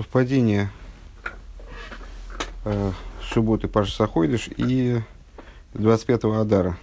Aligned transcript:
совпадение. 0.00 0.70
Э, 2.64 2.92
субботы 3.22 3.68
Паша 3.68 3.92
Саходиш 3.92 4.48
и 4.56 5.00
25-го 5.74 6.38
Адара 6.38 6.78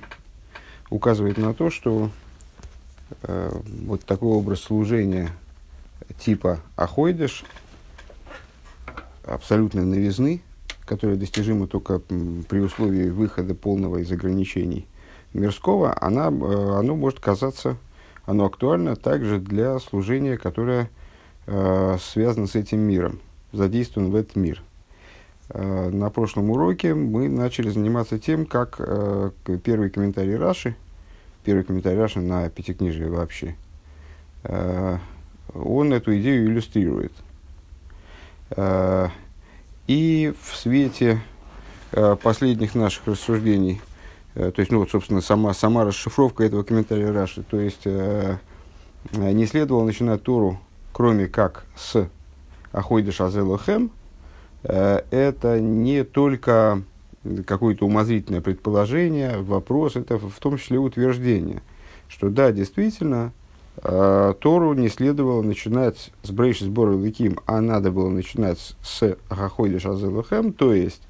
указывает 0.92 1.38
на 1.40 1.56
то, 1.56 1.72
что 1.72 2.12
э, 3.24 3.52
вот 3.86 4.06
такой 4.06 4.30
образ 4.30 4.62
служения 4.62 5.32
типа 6.20 6.60
Ахойдыш 6.76 7.44
абсолютной 9.24 9.84
новизны, 9.84 10.44
которая 10.86 11.18
достижима 11.18 11.66
только 11.66 11.98
при 11.98 12.60
условии 12.60 13.10
выхода 13.10 13.56
полного 13.56 13.98
из 13.98 14.12
ограничений 14.12 14.86
мирского, 15.34 15.98
она, 16.00 16.28
э, 16.28 16.78
оно 16.78 16.96
может 16.96 17.20
казаться, 17.20 17.78
оно 18.28 18.46
актуально 18.46 18.96
также 18.96 19.40
для 19.40 19.80
служения, 19.80 20.38
которое 20.38 20.92
э, 21.48 21.98
связано 22.00 22.48
с 22.48 22.56
этим 22.56 22.80
миром, 22.80 23.20
задействован 23.52 24.12
в 24.12 24.16
этот 24.16 24.36
мир. 24.36 24.62
Э, 25.50 25.90
на 25.90 26.10
прошлом 26.10 26.50
уроке 26.50 26.94
мы 26.94 27.30
начали 27.30 27.70
заниматься 27.70 28.20
тем, 28.20 28.46
как 28.46 28.76
э, 28.80 29.32
первый 29.64 29.90
комментарий 29.90 30.36
Раши, 30.36 30.76
первый 31.44 31.64
комментарий 31.64 31.98
Раши 31.98 32.20
на 32.20 32.50
пятикнижие 32.50 33.10
вообще, 33.10 33.56
э, 34.44 34.98
он 35.54 35.94
эту 35.94 36.18
идею 36.20 36.48
иллюстрирует. 36.48 37.14
И 39.88 40.34
в 40.42 40.56
свете 40.56 41.22
последних 41.92 42.76
наших 42.76 43.08
рассуждений, 43.08 43.82
то 44.34 44.54
есть, 44.56 44.72
ну 44.72 44.80
вот, 44.80 44.92
собственно, 44.92 45.20
сама, 45.20 45.54
сама 45.54 45.84
расшифровка 45.84 46.44
этого 46.44 46.64
комментария 46.64 47.12
Раши, 47.12 47.44
то 47.44 47.60
есть, 47.60 47.86
не 47.86 49.46
следовало 49.48 49.84
начинать 49.86 50.24
Тору, 50.24 50.60
кроме 50.98 51.28
как 51.28 51.66
с 51.76 52.10
Ахойда 52.72 53.12
Шазелохем, 53.12 53.92
Э, 54.64 55.02
это 55.12 55.60
не 55.60 56.04
только 56.04 56.84
какое-то 57.46 57.86
умозрительное 57.86 58.42
предположение, 58.42 59.38
вопрос, 59.38 59.96
это 59.96 60.18
в 60.18 60.40
том 60.40 60.58
числе 60.58 60.78
утверждение, 60.78 61.62
что 62.08 62.30
да, 62.30 62.52
действительно, 62.52 63.32
э, 63.78 64.34
Тору 64.40 64.74
не 64.74 64.90
следовало 64.90 65.42
начинать 65.42 66.12
с 66.24 66.32
Брейши 66.32 66.66
сбора 66.66 66.94
Лыким, 66.94 67.40
а 67.46 67.62
надо 67.62 67.92
было 67.92 68.10
начинать 68.10 68.76
с 68.82 69.18
Ахойда 69.30 69.80
Шазелухем, 69.80 70.54
то 70.54 70.74
есть 70.74 71.02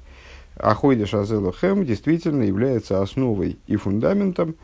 Ахойда 0.56 1.06
Шазелухем 1.06 1.84
действительно 1.84 2.42
является 2.42 3.00
основой 3.02 3.58
и 3.66 3.76
фундаментом, 3.76 4.54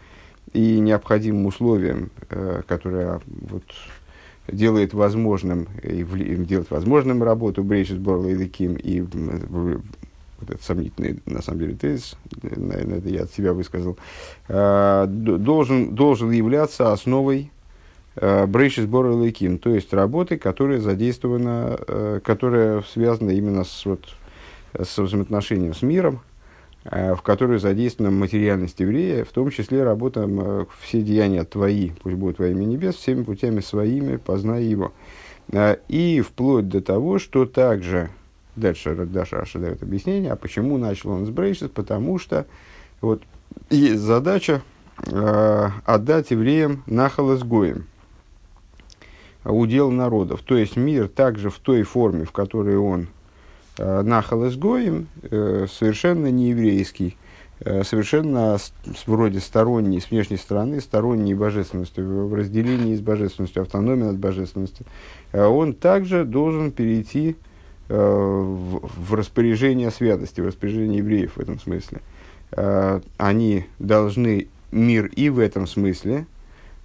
и 0.53 0.79
необходимым 0.79 1.47
условием, 1.47 2.11
э, 2.31 2.63
которое 2.67 3.21
вот, 3.27 3.65
делает 4.49 4.95
возможным, 4.95 5.69
и 5.83 6.03
делает 6.05 6.71
возможным 6.71 7.23
работу 7.23 7.63
Брейшис 7.63 7.99
Борла 7.99 8.29
и 8.29 8.35
Ликим, 8.35 8.75
и 8.75 9.01
вот 9.01 10.51
этот 10.51 10.63
сомнительный, 10.63 11.21
на 11.27 11.43
самом 11.43 11.61
деле, 11.61 11.75
тезис, 11.75 12.17
наверное, 12.43 12.99
это 12.99 13.09
я 13.09 13.23
от 13.23 13.33
себя 13.33 13.53
высказал, 13.53 13.97
а, 14.49 15.07
должен, 15.07 15.95
должен 15.95 16.31
являться 16.31 16.93
основой 16.93 17.51
а, 18.17 18.47
Брейшис 18.47 18.87
Борла 18.87 19.25
и 19.25 19.57
то 19.57 19.71
есть 19.75 19.93
работы, 19.93 20.37
которая 20.37 20.81
задействована, 20.81 21.79
а, 21.79 22.21
которая 22.21 22.83
связана 22.83 23.31
именно 23.31 23.65
с, 23.65 23.87
вот, 23.87 24.05
с 24.75 24.99
взаимоотношением 24.99 25.75
с 25.75 25.83
миром, 25.83 26.21
Э, 26.34 26.34
в 26.85 27.23
которой 27.23 27.59
задействована 27.59 28.15
материальность 28.15 28.79
еврея, 28.81 29.25
в 29.25 29.31
том 29.31 29.51
числе 29.51 29.83
работа 29.85 30.29
э, 30.29 30.67
«все 30.81 31.01
деяния 31.01 31.45
твои, 31.45 31.93
пусть 32.03 32.17
будут 32.17 32.39
во 32.39 32.49
имя 32.49 32.65
небес, 32.65 32.97
всеми 32.97 33.23
путями 33.23 33.61
своими 33.61 34.17
познай 34.17 34.65
его». 34.65 34.93
Э, 35.51 35.77
и 35.89 36.21
вплоть 36.21 36.69
до 36.69 36.83
того, 36.83 37.19
что 37.19 37.47
также, 37.47 38.11
дальше 38.55 38.95
Даша 38.95 39.41
Аша 39.41 39.59
дает 39.59 39.83
объяснение, 39.83 40.33
а 40.33 40.37
почему 40.37 40.77
начал 40.77 41.11
он 41.11 41.25
с 41.25 41.31
Брейшис, 41.31 41.71
потому 41.71 42.19
что 42.19 42.47
вот, 43.01 43.23
есть 43.71 44.01
задача 44.01 44.61
э, 45.07 45.69
отдать 45.87 46.33
евреям 46.33 46.83
нахал 46.87 47.35
изгоем, 47.35 47.87
удел 49.43 49.91
народов. 49.91 50.43
То 50.43 50.59
есть 50.59 50.77
мир 50.77 51.09
также 51.09 51.49
в 51.49 51.59
той 51.61 51.83
форме, 51.83 52.27
в 52.27 52.33
которой 52.33 52.77
он 52.77 53.09
Э, 53.09 53.14
нахал 53.79 54.47
изгоем 54.49 55.09
э, 55.23 55.67
совершенно 55.71 56.31
не 56.31 56.51
еврейский, 56.51 57.17
э, 57.61 57.83
совершенно 57.83 58.59
вроде 59.07 59.41
сторонний, 59.41 60.01
с 60.01 60.11
внешней 60.11 60.37
стороны, 60.37 60.81
сторонней 60.81 61.35
божественности, 61.35 62.01
в 62.01 62.33
разделении 62.35 62.95
с 62.95 63.01
божественностью, 63.01 63.63
автономия 63.63 64.11
от 64.11 64.19
божественности, 64.19 64.85
он 65.33 65.73
также 65.75 66.25
должен 66.25 66.71
перейти 66.71 67.37
в 67.89 69.15
распоряжение 69.15 69.91
святости, 69.91 70.41
в 70.41 70.47
распоряжение 70.47 70.99
евреев 70.99 71.37
в 71.37 71.41
этом 71.41 71.59
смысле. 71.59 72.01
Они 73.19 73.67
должны 73.79 74.49
мир 74.73 75.05
и 75.05 75.29
в 75.29 75.39
этом 75.39 75.67
смысле 75.67 76.27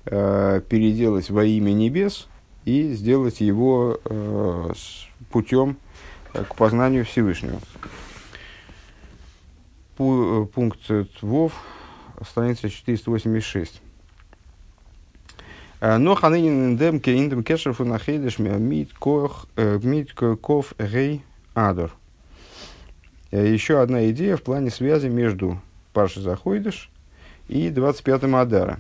переделать 0.04 1.30
во 1.30 1.46
имя 1.46 1.72
небес 1.72 2.28
и 2.66 2.92
сделать 2.92 3.40
его 3.40 3.98
путем 5.32 5.78
к 6.34 6.56
познанию 6.56 7.06
Всевышнего. 7.06 7.60
Э, 10.02 10.46
пункт 10.54 10.80
ВОВ, 11.22 11.54
страница 12.26 12.70
486. 12.70 13.82
Э, 15.82 15.98
но 15.98 16.16
ханынин 16.16 16.72
индем 16.72 17.02
ке 17.02 17.16
индем 17.16 17.44
кешерфу 17.44 17.84
нахейдеш 17.84 18.40
мит 18.40 18.94
кох 18.94 19.48
э, 19.58 19.78
мит 19.84 20.14
ков 20.14 20.74
гей 20.80 21.24
адор. 21.54 21.92
Еще 23.32 23.82
одна 23.82 24.10
идея 24.12 24.38
в 24.38 24.42
плане 24.42 24.72
связи 24.72 25.08
между 25.08 25.62
Парши 25.92 26.22
Заходыш 26.22 26.90
и 27.48 27.68
25-м 27.68 28.36
Адара. 28.36 28.80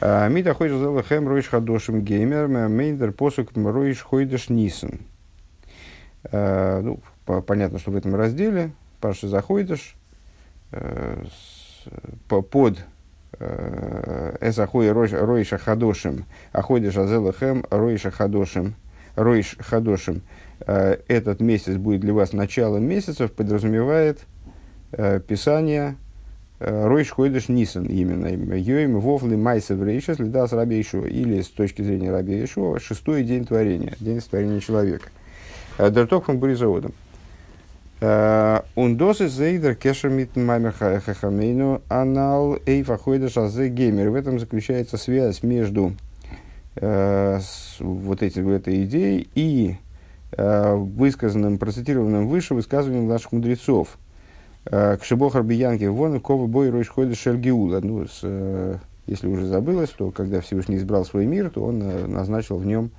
Мит 0.00 0.46
Аходиш 0.46 0.78
Зелахем 0.78 1.28
Ройш 1.28 1.46
Хадошим 1.46 2.00
Геймер 2.00 2.48
Мейндер 2.48 3.12
Посук 3.12 3.50
Ройш 3.54 4.00
Хойдеш 4.00 4.48
Нисан. 4.48 5.00
Э, 6.24 6.80
ну, 6.82 7.00
по, 7.24 7.40
понятно, 7.40 7.78
что 7.78 7.90
в 7.90 7.96
этом 7.96 8.14
разделе 8.14 8.72
Паша 9.00 9.28
заходишь 9.28 9.96
э, 10.72 11.24
по, 12.28 12.42
под 12.42 12.78
э, 13.38 14.36
Эсахой 14.40 14.92
Ройша 14.92 15.58
Хадошим, 15.58 16.24
Аходиш 16.52 16.96
Азелахем 16.96 17.64
Ройша 17.70 18.10
Хадошим, 18.10 18.74
Ройш 19.14 19.56
Хадошим. 19.60 20.22
Э, 20.60 20.98
этот 21.08 21.40
месяц 21.40 21.76
будет 21.76 22.00
для 22.00 22.12
вас 22.12 22.32
началом 22.32 22.84
месяцев, 22.84 23.32
подразумевает 23.32 24.20
э, 24.92 25.20
Писание 25.20 25.96
Ройш 26.60 27.10
Хойдыш 27.10 27.48
Нисан 27.48 27.84
именно. 27.84 28.26
Йоим 28.56 28.98
Вовлы 28.98 29.36
Майса 29.36 29.76
Рейша 29.76 30.16
следа 30.16 30.48
с 30.48 30.52
Раби 30.52 30.80
Или 30.80 31.40
с 31.40 31.48
точки 31.50 31.82
зрения 31.82 32.10
Раби 32.10 32.44
Ишуа, 32.44 32.80
шестой 32.80 33.22
день 33.22 33.44
творения, 33.44 33.94
день 34.00 34.20
творения 34.20 34.58
человека. 34.58 35.08
Дерток 35.78 36.24
фон 36.24 36.38
Буризаодом. 36.38 36.92
Ундос 38.00 39.20
из 39.20 39.32
Зейдер 39.32 39.74
Кешер 39.74 40.10
Митн 40.10 40.44
Маймер 40.44 40.72
Хахамейну 40.72 41.82
Анал 41.88 42.58
Эйфа 42.66 42.96
Хойдаш 42.96 43.36
Азе 43.36 43.68
Геймер. 43.68 44.10
В 44.10 44.14
этом 44.14 44.38
заключается 44.38 44.96
связь 44.96 45.42
между 45.42 45.94
э, 46.76 47.40
вот 47.80 48.22
этим, 48.22 48.48
этой 48.50 48.84
идеей 48.84 49.28
и 49.34 49.76
э, 50.32 50.74
высказанным, 50.74 51.58
процитированным 51.58 52.28
выше 52.28 52.54
высказыванием 52.54 53.08
наших 53.08 53.32
мудрецов. 53.32 53.98
Э, 54.64 54.96
к 54.96 55.04
Шибохар 55.04 55.42
Биянки 55.42 55.84
вон 55.84 56.20
ковы 56.20 56.46
бой 56.46 56.70
Ройш 56.70 56.88
Хойдаш 56.88 57.18
Шельгиула. 57.18 57.80
Ну, 57.80 58.06
с, 58.06 58.20
э, 58.22 58.76
если 59.06 59.26
уже 59.28 59.46
забылось, 59.46 59.90
то 59.90 60.10
когда 60.10 60.40
Всевышний 60.40 60.76
избрал 60.76 61.04
свой 61.04 61.26
мир, 61.26 61.50
то 61.50 61.64
он 61.64 61.82
э, 61.82 62.06
назначил 62.06 62.58
в 62.58 62.66
нем 62.66 62.90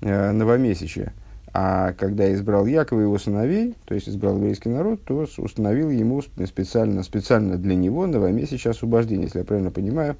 э, 0.00 0.32
новомесячие. 0.32 1.12
А 1.54 1.92
когда 1.92 2.32
избрал 2.32 2.64
Якова 2.64 3.00
и 3.00 3.02
его 3.02 3.18
сыновей, 3.18 3.74
то 3.84 3.94
есть 3.94 4.08
избрал 4.08 4.36
еврейский 4.36 4.70
народ, 4.70 5.04
то 5.04 5.26
установил 5.36 5.90
ему 5.90 6.22
специально, 6.22 7.02
специально 7.02 7.58
для 7.58 7.74
него 7.74 8.06
новомесячное 8.06 8.72
освобождение, 8.72 9.24
если 9.26 9.40
я 9.40 9.44
правильно 9.44 9.70
понимаю. 9.70 10.16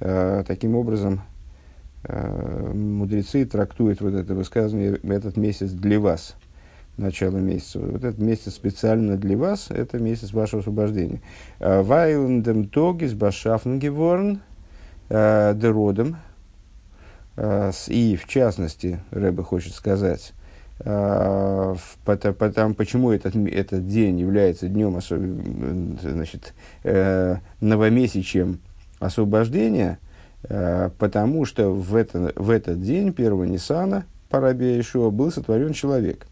Э, 0.00 0.42
таким 0.44 0.74
образом, 0.74 1.22
э, 2.02 2.72
мудрецы 2.74 3.44
трактуют 3.46 4.00
вот 4.00 4.14
это 4.14 4.34
высказывание 4.34 4.98
«этот 5.04 5.36
месяц 5.36 5.70
для 5.70 6.00
вас», 6.00 6.34
начало 6.96 7.36
месяца. 7.36 7.78
Вот 7.78 8.02
этот 8.02 8.18
месяц 8.18 8.54
специально 8.54 9.16
для 9.16 9.36
вас, 9.36 9.70
это 9.70 9.98
месяц 9.98 10.32
вашего 10.32 10.60
освобождения. 10.60 11.20
Э, 11.60 11.82
«Вайлендем 11.82 12.68
тогис 12.68 13.12
башафн 13.12 13.78
геворн 13.78 14.40
деродом». 15.08 16.16
И, 17.36 18.16
в 18.16 18.28
частности, 18.28 19.00
Рэбе 19.10 19.42
хочет 19.42 19.74
сказать, 19.74 20.32
потому, 20.78 22.74
почему 22.74 23.12
этот, 23.12 23.36
этот 23.36 23.86
день 23.86 24.18
является 24.18 24.68
днем 24.68 25.00
значит, 25.00 26.52
э, 26.82 27.36
новомесячием 27.60 28.58
освобождения, 28.98 29.98
э, 30.42 30.90
потому 30.98 31.44
что 31.44 31.70
в, 31.70 31.94
это, 31.94 32.32
в 32.36 32.50
этот 32.50 32.82
день, 32.82 33.12
первого 33.12 33.44
Ниссана, 33.44 34.04
по 34.28 34.40
Раби 34.40 34.80
Ишуа, 34.80 35.10
был 35.10 35.30
сотворен 35.30 35.72
человек. 35.72 36.26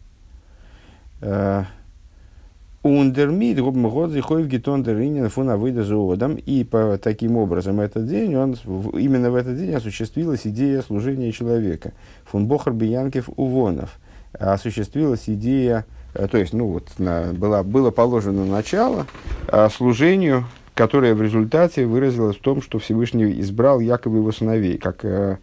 Ундермид, 2.83 3.61
год 3.61 4.11
зихоев 4.11 4.47
гетондер 4.47 4.99
инин 4.99 5.29
фуна 5.29 5.55
выйда 5.55 5.85
зоодом. 5.85 6.35
И 6.35 6.65
по 6.65 6.99
таким 7.01 7.37
образом 7.37 7.79
этот 7.79 8.05
день, 8.07 8.35
он, 8.35 8.57
именно 8.93 9.31
в 9.31 9.35
этот 9.35 9.57
день 9.57 9.73
осуществилась 9.73 10.45
идея 10.45 10.81
служения 10.81 11.31
человека. 11.31 11.93
Фун 12.25 12.45
Бохар 12.45 12.73
Биянкев 12.73 13.29
Увонов. 13.37 13.97
Осуществилась 14.37 15.23
идея, 15.27 15.85
э, 16.13 16.27
то 16.27 16.37
есть, 16.37 16.53
ну 16.53 16.67
вот, 16.67 16.87
на, 16.97 17.33
была, 17.33 17.63
было 17.63 17.91
положено 17.91 18.45
начало 18.45 19.05
а, 19.47 19.69
служению, 19.69 20.45
которое 20.73 21.13
в 21.13 21.21
результате 21.21 21.85
выразилось 21.85 22.37
в 22.37 22.41
том, 22.41 22.61
что 22.61 22.79
Всевышний 22.79 23.39
избрал 23.41 23.79
якобы 23.79 24.17
его 24.17 24.31
сыновей. 24.31 24.77
Как 24.77 25.05
э, 25.05 25.37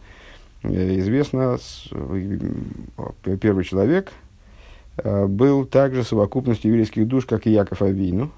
известно, 0.65 1.59
первый 3.41 3.65
человек, 3.65 4.13
Э, 5.03 5.27
был 5.27 5.65
также 5.65 6.05
совокупностью 6.05 6.71
еврейских 6.71 7.07
душ, 7.07 7.25
как 7.25 7.47
и 7.47 7.51
Яков 7.51 7.83
Авину. 7.83 8.31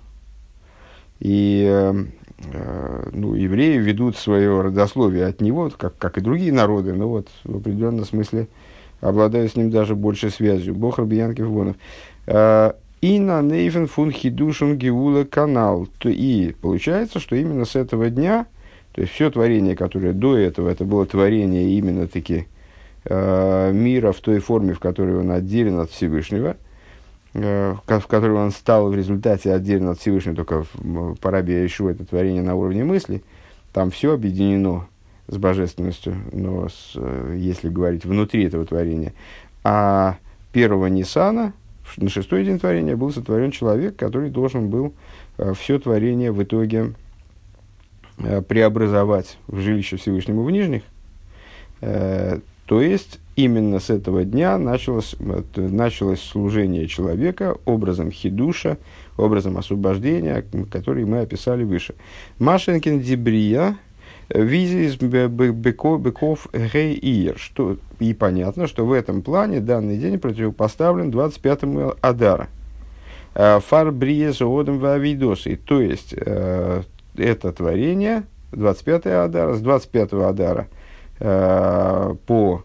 И 1.18 1.64
э, 1.68 2.04
э, 2.52 3.08
ну, 3.12 3.34
евреи 3.34 3.78
ведут 3.78 4.16
свое 4.16 4.60
родословие 4.60 5.26
от 5.26 5.40
него, 5.40 5.70
как, 5.76 5.96
как 5.98 6.18
и 6.18 6.20
другие 6.20 6.52
народы, 6.52 6.92
но 6.92 7.08
вот 7.08 7.28
в 7.44 7.56
определенном 7.56 8.04
смысле 8.04 8.48
обладают 9.02 9.52
с 9.52 9.56
ним 9.56 9.70
даже 9.70 9.94
большей 9.94 10.30
связью. 10.30 10.74
Бог 10.74 10.98
Рабиянкив 10.98 11.46
Вонов. 11.46 11.76
И 13.02 13.18
на 13.18 13.42
Нейфен 13.42 13.88
фун 13.88 14.10
хидушун 14.10 14.78
геула 14.78 15.24
канал. 15.24 15.88
И 16.04 16.54
получается, 16.62 17.20
что 17.20 17.36
именно 17.36 17.66
с 17.66 17.76
этого 17.76 18.08
дня, 18.08 18.46
то 18.92 19.02
есть 19.02 19.12
все 19.12 19.30
творение, 19.30 19.76
которое 19.76 20.14
до 20.14 20.38
этого, 20.38 20.70
это 20.70 20.84
было 20.84 21.04
творение 21.04 21.72
именно 21.72 22.06
таки 22.06 22.46
Э, 23.04 23.72
мира 23.72 24.12
в 24.12 24.20
той 24.20 24.38
форме, 24.38 24.74
в 24.74 24.78
которой 24.78 25.16
он 25.16 25.32
отделен 25.32 25.80
от 25.80 25.90
Всевышнего, 25.90 26.56
э, 27.34 27.74
в 27.84 28.06
которой 28.06 28.36
он 28.36 28.52
стал 28.52 28.88
в 28.88 28.94
результате 28.94 29.52
отделен 29.52 29.88
от 29.88 29.98
Всевышнего, 29.98 30.36
только 30.36 30.64
в 30.74 31.16
Парабе 31.16 31.66
Ишу 31.66 31.88
это 31.88 32.04
творение 32.04 32.42
на 32.42 32.54
уровне 32.54 32.84
мысли, 32.84 33.24
там 33.72 33.90
все 33.90 34.12
объединено 34.12 34.86
с 35.32 35.38
божественностью, 35.38 36.14
но 36.32 36.68
с, 36.68 36.92
э, 36.94 37.36
если 37.38 37.68
говорить 37.68 38.04
внутри 38.04 38.44
этого 38.44 38.64
творения. 38.64 39.12
А 39.64 40.18
первого 40.52 40.86
Нисана, 40.86 41.54
на 41.96 42.08
шестой 42.08 42.44
день 42.44 42.58
творения, 42.58 42.96
был 42.96 43.10
сотворен 43.10 43.50
человек, 43.50 43.96
который 43.96 44.30
должен 44.30 44.68
был 44.68 44.94
все 45.54 45.78
творение 45.78 46.30
в 46.30 46.42
итоге 46.42 46.92
преобразовать 48.16 49.38
в 49.46 49.58
жилище 49.60 49.96
Всевышнему 49.96 50.44
в 50.44 50.50
Нижних, 50.50 50.82
то 51.80 52.80
есть, 52.80 53.18
именно 53.34 53.80
с 53.80 53.90
этого 53.90 54.24
дня 54.24 54.56
началось, 54.56 55.16
началось 55.56 56.22
служение 56.22 56.86
человека 56.86 57.56
образом 57.64 58.10
хидуша, 58.10 58.78
образом 59.18 59.58
освобождения, 59.58 60.44
который 60.70 61.04
мы 61.04 61.20
описали 61.20 61.64
выше. 61.64 61.94
Машенкин 62.38 63.00
Дебрия, 63.00 63.76
визис 64.34 64.96
быков 64.96 66.48
гей 66.52 66.94
иер. 66.94 67.38
Что, 67.38 67.76
и 67.98 68.14
понятно, 68.14 68.66
что 68.66 68.86
в 68.86 68.92
этом 68.92 69.22
плане 69.22 69.60
данный 69.60 69.98
день 69.98 70.18
противопоставлен 70.18 71.10
25-му 71.10 71.94
Адара. 72.00 72.48
Э, 73.34 73.60
Фар 73.60 73.92
брие 73.92 74.32
зоодом 74.32 74.78
вавидосы. 74.78 75.56
То 75.56 75.80
есть, 75.80 76.14
э, 76.16 76.82
это 77.16 77.52
творение, 77.52 78.24
25 78.52 79.06
Адара, 79.06 79.54
с 79.54 79.60
25 79.60 80.12
Адара– 80.12 80.68
по 81.22 82.64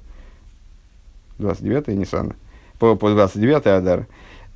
29 1.38 1.88
Ниссана, 1.90 2.36
по, 2.80 2.96
по 2.96 3.12
29 3.12 3.68
Адар, 3.68 4.08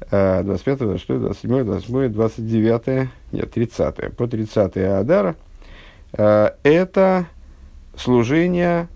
э, 0.10 0.44
25, 0.44 0.80
26, 0.80 1.20
27, 1.20 1.64
28, 1.64 2.10
29, 2.10 3.10
нет, 3.32 3.52
30, 3.52 4.16
по 4.16 4.28
30 4.28 4.78
Адара, 4.78 5.36
это 6.14 7.28
служение, 7.96 8.88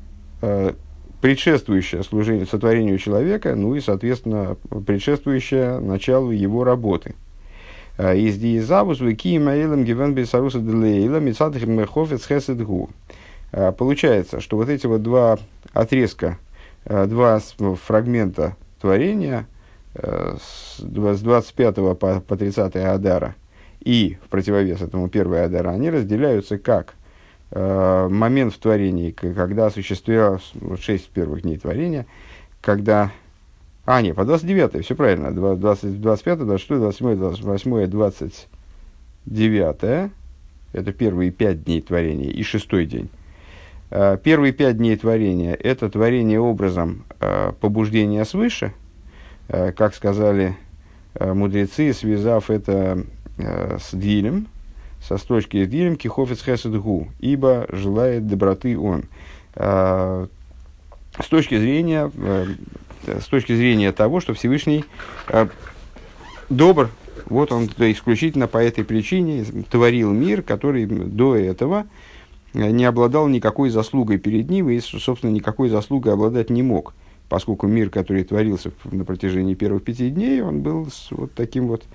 э, 0.42 0.74
предшествующее 1.22 2.04
служению, 2.04 2.46
сотворению 2.48 2.98
человека, 2.98 3.56
ну 3.56 3.76
и, 3.76 3.82
соответственно, 3.82 4.58
предшествующее 4.86 5.80
началу 5.80 6.32
его 6.32 6.64
работы. 6.64 7.16
Э, 7.98 8.18
из 8.18 8.38
Диезавус, 8.38 9.00
Вики, 9.00 9.38
Маилам, 9.38 9.86
Гивен, 9.86 10.14
Бесаруса, 10.14 10.60
Делейла, 10.60 11.20
Хеседгу. 11.22 12.90
Получается, 13.78 14.42
что 14.42 14.58
вот 14.58 14.68
эти 14.68 14.86
вот 14.86 15.02
два 15.02 15.38
отрезка, 15.72 16.40
два 16.84 17.40
фрагмента 17.86 18.58
творения 18.82 19.48
э, 19.94 20.36
с 20.42 20.82
25 20.82 21.76
по, 21.76 22.20
по 22.20 22.38
30 22.38 22.76
Адара 22.76 23.36
и 23.80 24.18
в 24.26 24.30
противовес 24.30 24.82
этому 24.82 25.08
первой 25.08 25.46
Адара, 25.46 25.70
они 25.70 25.90
разделяются 25.90 26.58
как 26.58 26.90
э, 26.90 27.05
момент 27.52 28.54
в 28.54 28.58
творении, 28.58 29.12
когда 29.12 29.68
осуществлялось 29.68 30.52
вот, 30.56 30.82
6 30.82 31.10
первых 31.10 31.44
дней 31.44 31.58
творения, 31.58 32.08
когда... 32.62 33.12
А, 33.86 34.02
нет, 34.02 34.16
по 34.16 34.26
29 34.26 34.84
все 34.84 34.96
правильно. 34.96 35.32
20, 35.32 36.02
25, 36.02 36.40
26, 36.40 36.80
27, 36.80 37.18
28, 37.18 37.88
29 37.88 40.12
это 40.76 40.92
первые 40.92 41.32
пять 41.32 41.64
дней 41.64 41.82
творения 41.82 42.30
и 42.30 42.44
шестой 42.44 42.86
день. 42.86 43.10
Э, 43.92 44.18
первые 44.22 44.52
пять 44.52 44.78
дней 44.78 44.98
творения– 44.98 45.54
это 45.54 45.90
творение 45.90 46.40
образом 46.40 47.06
э, 47.22 47.54
побуждения 47.62 48.26
свыше, 48.26 48.74
э, 49.48 49.72
как 49.72 49.96
сказали 49.96 50.58
мудрецы, 51.18 51.94
связав 51.94 52.50
это 52.50 53.06
с 53.38 53.96
Дилем, 53.96 54.48
со 55.08 55.18
строчки 55.18 55.66
Дилем 55.66 55.96
кихофец 55.96 56.44
хесед 56.44 56.76
гу, 56.80 57.08
ибо 57.20 57.68
желает 57.70 58.28
доброты 58.28 58.78
он. 58.78 59.06
С 59.56 60.28
точки 61.30 61.58
зрения, 61.58 62.12
с 63.06 63.26
точки 63.28 63.56
зрения 63.56 63.92
того, 63.92 64.20
что 64.20 64.34
Всевышний 64.34 64.84
добр, 66.50 66.90
вот 67.28 67.52
он 67.52 67.66
исключительно 67.78 68.48
по 68.48 68.58
этой 68.58 68.84
причине 68.84 69.46
творил 69.70 70.12
мир, 70.12 70.42
который 70.42 70.86
до 70.86 71.36
этого– 71.36 71.86
не 72.56 72.86
обладал 72.86 73.28
никакой 73.28 73.70
заслугой 73.70 74.18
перед 74.18 74.50
ним 74.50 74.70
и, 74.70 74.80
собственно, 74.80 75.32
никакой 75.32 75.70
заслугой 75.70 76.14
обладать 76.14 76.50
не 76.50 76.64
мог, 76.64 76.94
поскольку 77.28 77.68
мир, 77.68 77.90
который 77.90 78.24
творился 78.24 78.72
на 78.86 79.04
протяжении 79.04 79.56
первых 79.56 79.84
пяти 79.84 80.10
дней, 80.10 80.42
он 80.42 80.62
был 80.62 80.88
вот 81.12 81.34
таким 81.34 81.68
вот 81.68 81.84
э, 81.84 81.86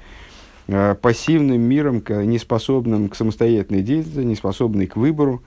пассивным 1.01 1.61
миром, 1.61 2.03
неспособным 2.09 3.09
к 3.09 3.17
самостоятельной 3.17 3.83
деятельности, 3.83 4.27
неспособный 4.27 4.87
к 4.87 4.97
выбору, 4.97 5.43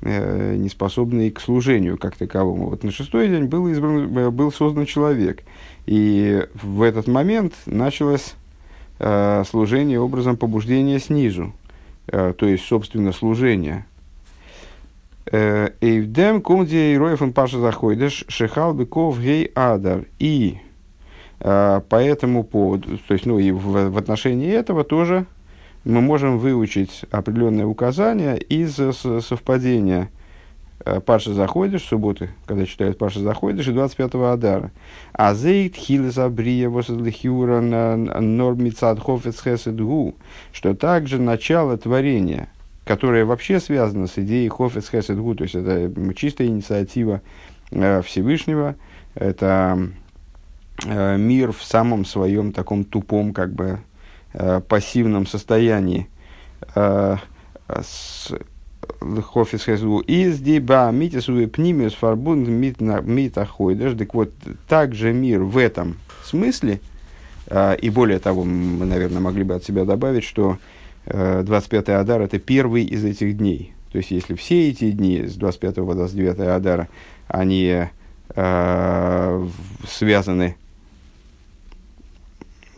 э, 0.00 0.56
неспособный 0.56 1.30
к 1.30 1.40
служению 1.40 1.98
как 1.98 2.16
таковому. 2.16 2.70
Вот 2.70 2.82
на 2.82 2.90
шестой 2.90 3.28
день 3.28 3.44
был, 3.44 3.68
избран, 3.68 4.16
э, 4.16 4.30
был 4.30 4.52
создан 4.52 4.86
человек, 4.86 5.42
и 5.86 6.46
в 6.54 6.82
этот 6.82 7.06
момент 7.06 7.54
началось 7.66 8.34
э, 8.98 9.44
служение 9.48 10.00
образом 10.00 10.36
побуждения 10.36 10.98
снизу, 10.98 11.52
э, 12.08 12.34
то 12.36 12.46
есть, 12.46 12.64
собственно, 12.64 13.12
служение– 13.12 13.86
Эйвдем 15.32 16.42
кумди 16.42 16.96
роев 16.98 17.22
паша 17.32 17.58
заходишь, 17.58 18.24
шехал 18.28 18.74
быков 18.74 19.18
гей 19.18 19.50
адар. 19.54 20.04
И 20.18 20.58
э, 20.58 20.63
по 21.38 21.96
этому 21.96 22.44
поводу, 22.44 22.98
то 23.06 23.14
есть, 23.14 23.26
ну 23.26 23.38
и 23.38 23.50
в, 23.50 23.90
в 23.90 23.98
отношении 23.98 24.50
этого 24.50 24.84
тоже 24.84 25.26
мы 25.84 26.00
можем 26.00 26.38
выучить 26.38 27.04
определенное 27.10 27.66
указание 27.66 28.38
из 28.38 28.74
совпадения 28.74 30.10
э, 30.84 31.00
Паша 31.00 31.34
заходишь, 31.34 31.82
субботы, 31.82 32.30
когда 32.46 32.64
читают 32.64 32.96
Паша 32.96 33.20
заходишь, 33.20 33.68
и 33.68 33.72
25-го 33.72 34.24
Адара. 34.26 34.70
А 35.12 35.34
зейт 35.34 35.76
хилес 35.76 36.16
абрия 36.16 36.70
хеседгу, 39.42 40.14
что 40.52 40.74
также 40.74 41.20
начало 41.20 41.76
творения– 41.76 42.48
которая 42.84 43.24
вообще 43.24 43.60
связана 43.60 44.06
с 44.06 44.18
идеей 44.18 44.48
Хофец 44.48 44.90
Хесед 44.90 45.16
то 45.16 45.42
есть 45.42 45.54
это 45.54 45.90
чистая 46.14 46.48
инициатива 46.48 47.22
э, 47.70 48.02
Всевышнего, 48.02 48.76
это 49.14 49.78
э, 49.78 49.86
мир 50.84 51.52
в 51.52 51.62
самом 51.62 52.04
своем 52.04 52.52
таком 52.52 52.84
тупом, 52.84 53.32
как 53.32 53.52
бы 53.52 53.80
э, 54.32 54.60
пассивном 54.66 55.26
состоянии. 55.26 56.08
С 56.74 58.32
Хофис 59.00 59.64
Хесгу. 59.64 60.00
Из 60.00 60.40
диба 60.40 60.90
митису 60.90 61.46
пнимиус 61.48 61.94
фарбунд 61.94 62.48
митахойдаш. 62.48 63.96
Так 63.96 64.14
вот, 64.14 64.32
также 64.68 65.12
мир 65.12 65.42
в 65.42 65.58
этом 65.58 65.96
смысле, 66.24 66.80
и 67.50 67.90
более 67.90 68.18
того, 68.18 68.44
мы, 68.44 68.86
наверное, 68.86 69.20
могли 69.20 69.44
бы 69.44 69.54
от 69.54 69.64
себя 69.64 69.84
добавить, 69.84 70.24
что 70.24 70.58
25 71.06 71.88
э, 71.88 71.94
Адар– 71.94 72.20
это 72.22 72.38
первый 72.38 72.84
из 72.84 73.04
этих 73.04 73.36
дней. 73.36 73.74
То 73.92 73.98
есть, 73.98 74.10
если 74.10 74.34
все 74.34 74.70
эти 74.70 74.90
дни 74.90 75.26
с 75.26 75.34
25 75.34 75.74
по 75.76 75.94
29 75.94 76.40
Адара, 76.40 76.88
они 77.28 77.86
э, 78.34 79.48
связаны 79.86 80.56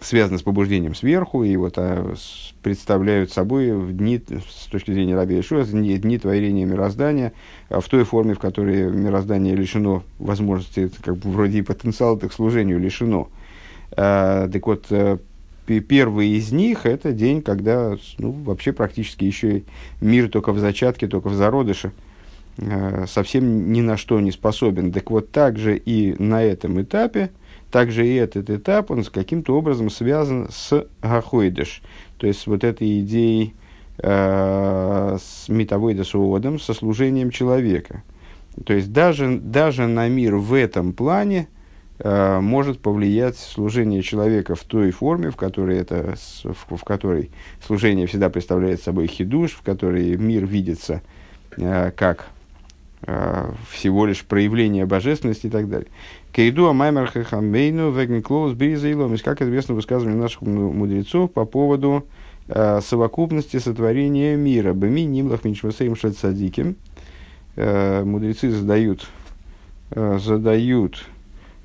связано 0.06 0.38
с 0.38 0.42
побуждением 0.42 0.94
сверху, 0.94 1.42
и 1.42 1.56
вот 1.56 1.74
а, 1.76 2.14
с, 2.16 2.54
представляют 2.62 3.32
собой 3.32 3.72
в 3.72 3.96
дни, 3.96 4.20
с 4.48 4.66
точки 4.66 4.92
зрения 4.92 5.16
Раби 5.16 5.38
Ишуа, 5.38 5.64
дни, 5.64 5.96
дни 5.98 6.18
творения 6.18 6.64
мироздания 6.64 7.32
а, 7.68 7.80
в 7.80 7.88
той 7.88 8.04
форме, 8.04 8.34
в 8.34 8.38
которой 8.38 8.90
мироздание 8.90 9.54
лишено 9.54 10.04
возможности, 10.18 10.90
как 11.02 11.16
бы 11.16 11.30
вроде 11.30 11.58
и 11.58 11.62
потенциала 11.62 12.16
к 12.16 12.32
служению 12.32 12.78
лишено. 12.78 13.28
А, 13.96 14.48
так 14.48 14.66
вот, 14.66 14.86
а, 14.90 15.18
первый 15.66 16.28
из 16.30 16.52
них– 16.52 16.80
это 16.86 17.12
день, 17.12 17.42
когда 17.42 17.96
ну, 18.18 18.30
вообще 18.30 18.72
практически 18.72 19.24
еще 19.24 19.64
мир 20.00 20.28
только 20.28 20.52
в 20.52 20.58
зачатке, 20.60 21.08
только 21.08 21.28
в 21.28 21.34
зародыше, 21.34 21.90
а, 22.58 23.06
совсем 23.08 23.72
ни 23.72 23.80
на 23.80 23.96
что 23.96 24.20
не 24.20 24.30
способен. 24.30 24.92
Так 24.92 25.10
вот, 25.10 25.32
также 25.32 25.76
и 25.76 26.14
на 26.22 26.44
этом 26.44 26.80
этапе– 26.80 27.30
также 27.76 28.06
и 28.06 28.14
этот 28.14 28.48
этап, 28.48 28.90
он 28.90 29.04
с 29.04 29.10
каким-то 29.10 29.54
образом 29.54 29.90
связан 29.90 30.48
с 30.50 30.86
Гахойдыш, 31.02 31.82
то 32.16 32.26
есть 32.26 32.46
вот 32.46 32.64
этой 32.64 33.00
идеей 33.00 33.54
э, 33.98 35.18
с 35.20 35.50
метавойдесуодом, 35.50 36.58
со 36.58 36.72
служением 36.72 37.30
человека. 37.30 38.02
То 38.64 38.72
есть 38.72 38.94
даже, 38.94 39.36
даже 39.36 39.86
на 39.88 40.08
мир 40.08 40.36
в 40.36 40.54
этом 40.54 40.94
плане 40.94 41.48
э, 41.98 42.40
может 42.40 42.80
повлиять 42.80 43.36
служение 43.36 44.00
человека 44.00 44.54
в 44.54 44.64
той 44.64 44.90
форме, 44.90 45.30
в 45.30 45.36
которой, 45.36 45.76
это, 45.76 46.14
в, 46.44 46.78
в 46.78 46.82
которой 46.82 47.30
служение 47.62 48.06
всегда 48.06 48.30
представляет 48.30 48.80
собой 48.80 49.06
хидуш, 49.06 49.52
в 49.52 49.60
которой 49.60 50.16
мир 50.16 50.46
видится 50.46 51.02
э, 51.58 51.90
как 51.90 52.28
э, 53.02 53.52
всего 53.68 54.06
лишь 54.06 54.24
проявление 54.24 54.86
божественности 54.86 55.48
и 55.48 55.50
так 55.50 55.68
далее. 55.68 55.88
כידוע 56.36 56.68
המאמר 56.68 57.06
חכמינו 57.06 57.92
בנוגע 57.92 58.20
כללות 58.20 58.52
בריאת 58.52 58.90
העולם. 58.90 59.16
Как 59.16 59.40
известно 59.40 59.74
высказывание 59.74 60.20
наших 60.20 60.42
мудрецов 60.42 61.32
по 61.32 61.46
поводу 61.46 62.06
э, 62.48 62.82
совокупности 62.82 63.58
сотворения 63.58 64.36
мира. 64.36 64.74
במי 64.74 65.06
נמלך 65.06 65.44
בנשמותיהם 65.44 65.96
של 65.96 66.18
צדיקים. 66.18 66.76
Э, 67.56 68.04
мудрецы 68.04 68.50
задают, 68.50 69.08
э, 69.92 70.18
задают 70.22 71.06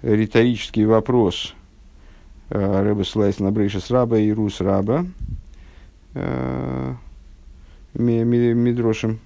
риторический 0.03 0.85
вопрос 0.85 1.53
э, 2.49 2.83
Рэба 2.83 3.03
Слайс 3.03 3.39
на 3.39 3.51
Брейшес 3.51 3.91
Раба 3.91 4.19
и 4.19 4.31
Рус 4.31 4.61
Раба. 4.61 5.05
Э, 6.13 6.93
Мидрошем 7.93 9.19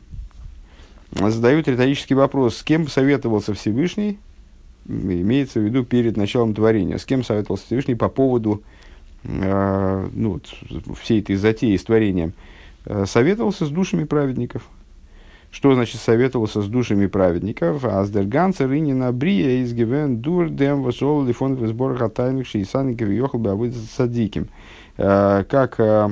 задают 1.11 1.67
риторический 1.67 2.15
вопрос, 2.15 2.57
с 2.57 2.63
кем 2.63 2.87
советовался 2.87 3.53
Всевышний 3.53 4.17
имеется 4.87 5.59
в 5.59 5.63
виду 5.63 5.83
перед 5.83 6.17
началом 6.17 6.53
творения. 6.53 6.97
С 6.97 7.05
кем 7.05 7.23
советовался 7.23 7.65
Всевышний 7.65 7.95
по 7.95 8.09
поводу 8.09 8.63
э, 9.23 10.07
ну, 10.13 10.39
всей 11.01 11.21
этой 11.21 11.35
затеи 11.35 11.75
с 11.75 11.83
творением? 11.83 12.33
Э, 12.85 13.05
советовался 13.05 13.65
с 13.65 13.69
душами 13.69 14.03
праведников. 14.03 14.63
Что 15.51 15.73
значит 15.73 16.01
советовался 16.01 16.61
с 16.61 16.67
душами 16.67 17.07
праведников? 17.07 17.85
Аздерганца 17.85 18.67
рынина 18.67 19.13
брия 19.13 19.63
из 19.63 19.73
гивен 19.73 20.17
дур 20.17 20.49
дем 20.49 20.83
восол 20.83 21.23
лифон 21.23 21.55
в 21.55 21.67
сборах 21.67 22.01
атайных 22.01 22.45
шейсаников 22.45 23.07
йохал 23.09 23.39
бы 23.39 23.71
садиким. 23.71 24.49
Э, 24.97 25.43
как 25.49 25.79
э, 25.79 26.09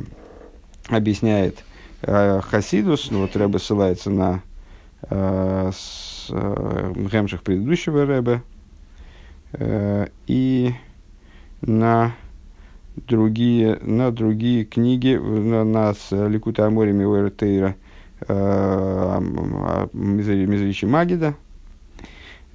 объясняет 0.90 1.64
Хасидус, 2.06 3.12
ну, 3.12 3.22
вот 3.22 3.36
Рэбе 3.38 3.60
ссылается 3.60 4.10
на 4.10 4.42
э, 5.10 5.72
с, 5.74 6.30
Гемших 6.30 7.44
предыдущего 7.44 8.06
Рэбе, 8.06 8.42
и 9.60 10.74
на 11.62 12.14
другие, 12.96 13.78
на 13.82 14.12
другие 14.12 14.66
книги, 14.66 15.16
на, 15.16 15.64
на 15.64 15.94
с 15.94 16.12
Ликута 16.12 16.68
Амори 16.68 16.92
Миуэр 16.92 17.30
Тейра 17.32 17.76
э, 18.28 19.20
Мизричи 19.94 20.86
Магида. 20.86 21.36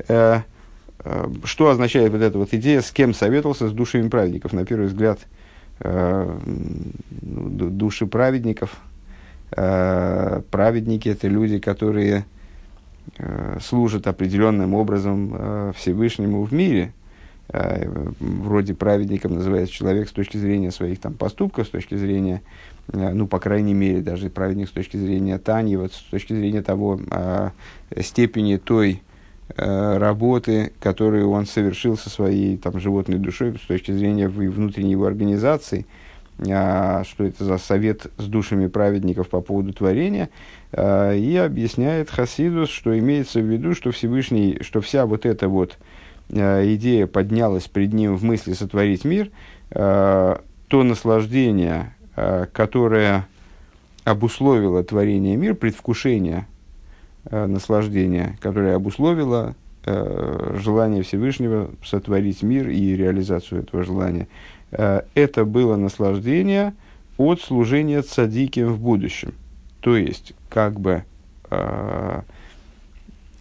Э, 0.08 0.40
что 1.44 1.70
означает 1.70 2.12
вот 2.12 2.20
эта 2.20 2.38
вот 2.38 2.52
идея, 2.52 2.80
с 2.82 2.90
кем 2.90 3.14
советовался 3.14 3.68
с 3.68 3.72
душами 3.72 4.08
праведников? 4.08 4.52
На 4.52 4.66
первый 4.66 4.88
взгляд, 4.88 5.20
души 7.30 8.06
праведников, 8.06 8.76
праведники 9.50 11.08
это 11.08 11.28
люди, 11.28 11.60
которые 11.60 12.26
Э, 13.16 13.58
служит 13.62 14.06
определенным 14.06 14.74
образом 14.74 15.32
э, 15.32 15.72
Всевышнему 15.76 16.42
в 16.42 16.52
мире. 16.52 16.92
Э, 17.48 17.88
вроде 18.20 18.74
праведником 18.74 19.34
называется 19.34 19.72
человек 19.72 20.08
с 20.08 20.12
точки 20.12 20.36
зрения 20.36 20.70
своих 20.70 21.00
там, 21.00 21.14
поступков, 21.14 21.66
с 21.66 21.70
точки 21.70 21.94
зрения, 21.94 22.42
ну, 22.92 23.26
по 23.26 23.38
крайней 23.38 23.74
мере, 23.74 24.00
даже 24.00 24.28
праведник 24.30 24.68
с 24.68 24.72
точки 24.72 24.96
зрения 24.96 25.38
Тани, 25.38 25.76
вот, 25.76 25.92
с 25.92 26.02
точки 26.10 26.32
зрения 26.32 26.62
того 26.62 27.00
степени 28.00 28.56
той 28.56 29.02
работы, 29.56 30.72
которую 30.80 31.30
он 31.30 31.46
совершил 31.46 31.96
со 31.96 32.10
своей 32.10 32.56
там, 32.56 32.78
животной 32.80 33.18
душой, 33.18 33.58
с 33.62 33.66
точки 33.66 33.92
зрения 33.92 34.28
внутренней 34.28 34.92
его 34.92 35.06
организации– 35.06 35.86
а, 36.46 37.02
что 37.04 37.24
это 37.24 37.44
за 37.44 37.58
совет 37.58 38.06
с 38.16 38.24
душами 38.26 38.68
праведников 38.68 39.28
по 39.28 39.40
поводу 39.40 39.72
творения, 39.72 40.30
а, 40.72 41.12
и 41.12 41.36
объясняет 41.36 42.10
Хасидус, 42.10 42.70
что 42.70 42.96
имеется 42.96 43.40
в 43.40 43.44
виду, 43.44 43.74
что 43.74 43.90
Всевышний, 43.90 44.58
что 44.60 44.80
вся 44.80 45.06
вот 45.06 45.26
эта 45.26 45.48
вот 45.48 45.78
а, 46.30 46.62
идея 46.74 47.08
поднялась 47.08 47.64
пред 47.64 47.92
ним 47.92 48.16
в 48.16 48.22
мысли 48.22 48.52
сотворить 48.52 49.04
мир, 49.04 49.30
то 49.70 50.42
наслаждение, 50.70 51.94
которое 52.54 53.26
обусловило 54.04 54.82
творение 54.82 55.36
мира, 55.36 55.52
предвкушение 55.52 56.46
наслаждения, 57.30 58.38
которое 58.40 58.76
обусловило 58.76 59.54
желание 59.84 61.02
Всевышнего 61.02 61.70
сотворить 61.84 62.42
мир 62.42 62.70
и 62.70 62.96
реализацию 62.96 63.60
этого 63.60 63.82
желания– 63.82 64.26
это 64.70 65.44
было 65.44 65.76
наслаждение 65.76 66.74
от 67.18 67.40
служения 67.40 68.02
цадиким 68.02 68.72
в 68.72 68.80
будущем. 68.80 69.34
То 69.80 69.96
есть, 69.96 70.34
как 70.48 70.80
бы 70.80 71.04
э, 71.50 72.20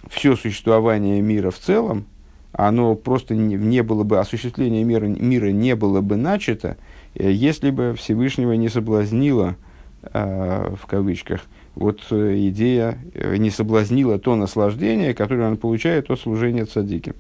все 0.09 0.35
существование 0.35 1.21
мира 1.21 1.51
в 1.51 1.59
целом, 1.59 2.05
оно 2.51 2.95
просто 2.95 3.35
не, 3.35 3.55
не 3.55 3.83
было 3.83 4.03
бы, 4.03 4.19
осуществление 4.19 4.83
мира, 4.83 5.05
мира 5.05 5.51
не 5.51 5.75
было 5.75 6.01
бы 6.01 6.15
начато, 6.15 6.77
э, 7.15 7.31
если 7.31 7.69
бы 7.69 7.95
Всевышнего 7.97 8.53
не 8.53 8.69
соблазнило, 8.69 9.55
э, 10.03 10.75
в 10.79 10.85
кавычках, 10.85 11.41
вот 11.75 12.01
э, 12.11 12.47
идея, 12.49 12.97
э, 13.13 13.37
не 13.37 13.49
соблазнила 13.49 14.19
то 14.19 14.35
наслаждение, 14.35 15.13
которое 15.13 15.49
он 15.49 15.57
получает 15.57 16.09
от 16.09 16.19
служения 16.19 16.65
цадиким. 16.65 17.13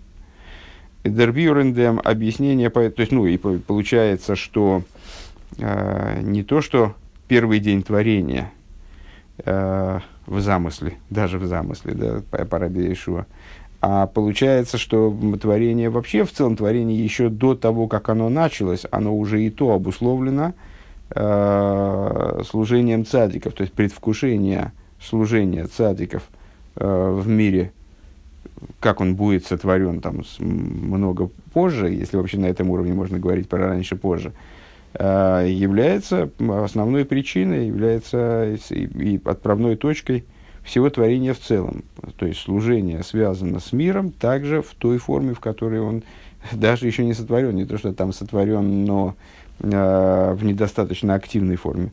Дербюрендем 1.09 1.99
объяснение, 2.03 2.69
то 2.69 2.81
есть, 2.81 3.11
ну, 3.11 3.25
и 3.25 3.37
получается, 3.37 4.35
что 4.35 4.83
э, 5.57 6.21
не 6.21 6.43
то, 6.43 6.61
что 6.61 6.93
первый 7.27 7.59
день 7.59 7.83
творения 7.83 8.51
э, 9.45 9.99
в 10.25 10.41
замысле, 10.41 10.93
даже 11.09 11.39
в 11.39 11.45
замысле, 11.45 11.93
да, 11.93 12.21
по, 12.31 12.45
по 12.45 12.59
Раби 12.59 12.91
Ишуа, 12.91 13.25
а 13.79 14.07
получается, 14.07 14.77
что 14.77 15.15
творение 15.39 15.89
вообще, 15.89 16.23
в 16.23 16.31
целом 16.31 16.55
творение 16.55 17.01
еще 17.01 17.29
до 17.29 17.55
того, 17.55 17.87
как 17.87 18.09
оно 18.09 18.29
началось, 18.29 18.85
оно 18.91 19.15
уже 19.15 19.43
и 19.43 19.49
то 19.49 19.71
обусловлено 19.71 20.53
э, 21.11 22.41
служением 22.49 23.05
цадиков, 23.05 23.53
то 23.53 23.61
есть 23.61 23.73
предвкушение 23.73 24.71
служения 25.01 25.65
цадиков 25.67 26.23
э, 26.75 27.19
в 27.19 27.27
мире 27.27 27.71
как 28.79 29.01
он 29.01 29.15
будет 29.15 29.45
сотворен 29.45 30.01
там 30.01 30.23
много 30.39 31.29
позже, 31.53 31.89
если 31.89 32.17
вообще 32.17 32.37
на 32.37 32.47
этом 32.47 32.69
уровне 32.69 32.93
можно 32.93 33.19
говорить 33.19 33.49
про 33.49 33.67
раньше 33.67 33.95
позже, 33.95 34.33
а, 34.93 35.43
является 35.45 36.29
основной 36.39 37.05
причиной, 37.05 37.67
является 37.67 38.57
и 38.69 39.19
отправной 39.23 39.75
точкой 39.75 40.25
всего 40.63 40.89
творения 40.89 41.33
в 41.33 41.39
целом. 41.39 41.83
То 42.17 42.25
есть 42.25 42.41
служение 42.41 43.01
связано 43.03 43.59
с 43.59 43.71
миром 43.71 44.11
также 44.11 44.61
в 44.61 44.73
той 44.75 44.97
форме, 44.97 45.33
в 45.33 45.39
которой 45.39 45.79
он 45.79 46.03
даже 46.51 46.87
еще 46.87 47.05
не 47.05 47.13
сотворен. 47.13 47.55
Не 47.55 47.65
то, 47.65 47.77
что 47.77 47.93
там 47.93 48.11
сотворен, 48.11 48.85
но 48.85 49.15
э, 49.59 50.33
в 50.33 50.43
недостаточно 50.43 51.15
активной 51.15 51.55
форме. 51.55 51.91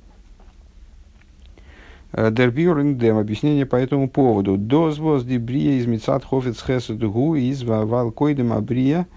Дербюрен 2.17 2.97
дем 2.97 3.19
объяснение 3.19 3.67
по 3.67 3.75
этому 3.75 4.09
поводу. 4.09 4.57
Дозвоз 4.57 5.25
дебрия 5.25 5.79
из 5.79 5.87
мецат 5.87 6.25
хофец 6.25 6.63
хесудгу 6.65 7.35
из 7.35 7.65
валкойдем 7.65 8.53
абрия. 8.53 9.09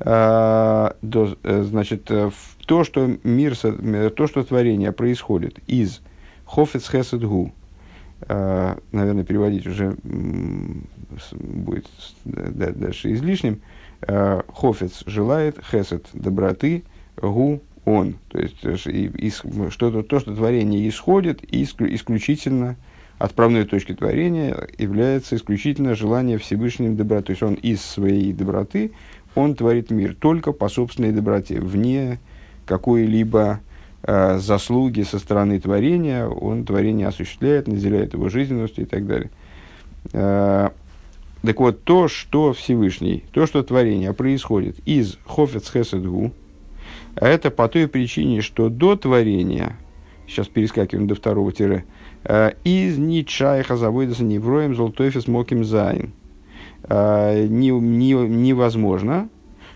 Э, 0.00 0.92
значит, 1.02 2.10
э, 2.10 2.30
то, 2.66 2.84
что 2.84 3.10
мир, 3.22 3.54
то, 3.56 4.26
что 4.26 4.44
творение 4.44 4.92
происходит 4.92 5.58
из 5.66 6.00
хофец 6.46 6.88
хесудгу, 6.88 7.52
наверное, 8.26 9.24
переводить 9.24 9.66
уже 9.66 9.96
будет 11.32 11.86
дальше 12.24 13.12
излишним. 13.12 13.60
Хофец 14.00 15.02
желает, 15.06 15.58
хесед 15.70 16.06
доброты, 16.12 16.84
гу 17.20 17.60
он. 17.88 18.16
То 18.28 18.38
есть 18.38 18.58
что-то, 19.72 20.02
то, 20.02 20.20
что 20.20 20.34
творение 20.34 20.88
исходит, 20.88 21.42
исключительно 21.50 22.76
отправной 23.18 23.64
точки 23.64 23.94
творения 23.94 24.68
является 24.76 25.36
исключительно 25.36 25.94
желание 25.94 26.38
Всевышним 26.38 26.96
доброты. 26.96 27.26
То 27.26 27.32
есть 27.32 27.42
он 27.42 27.54
из 27.54 27.82
своей 27.82 28.32
доброты, 28.32 28.92
он 29.34 29.54
творит 29.54 29.90
мир 29.90 30.14
только 30.14 30.52
по 30.52 30.68
собственной 30.68 31.12
доброте, 31.12 31.60
вне 31.60 32.20
какой-либо 32.66 33.60
э, 34.02 34.38
заслуги 34.38 35.02
со 35.02 35.18
стороны 35.18 35.58
творения, 35.58 36.26
он 36.26 36.64
творение 36.64 37.08
осуществляет, 37.08 37.66
наделяет 37.66 38.12
его 38.12 38.28
жизненностью 38.28 38.84
и 38.84 38.86
так 38.86 39.06
далее. 39.06 39.30
Э, 40.12 40.68
так 41.42 41.60
вот, 41.60 41.84
то, 41.84 42.08
что 42.08 42.52
Всевышний, 42.52 43.24
то, 43.32 43.46
что 43.46 43.62
творение 43.62 44.12
происходит 44.12 44.76
из 44.84 45.18
חפץ 45.24 45.70
חסד 45.72 45.98
הוא, 45.98 46.32
это 47.16 47.50
по 47.50 47.68
той 47.68 47.88
причине, 47.88 48.40
что 48.40 48.68
до 48.68 48.96
творения, 48.96 49.76
сейчас 50.26 50.48
перескакиваем 50.48 51.06
до 51.06 51.14
второго 51.14 51.52
тире, 51.52 51.84
э, 52.24 52.52
איז 52.64 52.98
נישט 52.98 53.34
שייך 53.34 53.76
אז 53.76 53.90
עבודת 53.90 54.24
הנבראים 54.24 54.74
זאל 54.74 54.96
תופס 54.96 55.26
מקום 55.26 55.64
זיין. 55.64 56.12
Э, 56.84 57.46
не, 57.46 57.70
не, 57.70 58.12
невозможно, 58.12 59.28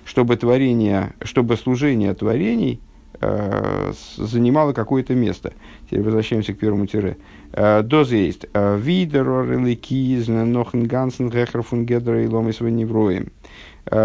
чтобы 0.04 0.36
творение, 0.36 1.14
чтобы 1.22 1.56
служение 1.56 2.14
творений 2.14 2.80
э, 3.20 3.92
занимало 4.16 4.72
какое-то 4.72 5.14
место. 5.14 5.52
Теперь 5.86 6.02
возвращаемся 6.02 6.54
к 6.54 6.58
первому 6.58 6.86
тире. 6.86 7.18
Доза 7.52 8.16
есть. 8.16 8.46
Э, 8.54 8.78
Видер, 8.78 9.26
реликиз, 9.26 10.28
нохен 10.28 10.86
гансен, 10.86 11.28
гехер 11.28 11.62
фун 11.62 11.84
гедра 11.84 12.22
и 12.22 12.26
ломис 12.26 12.58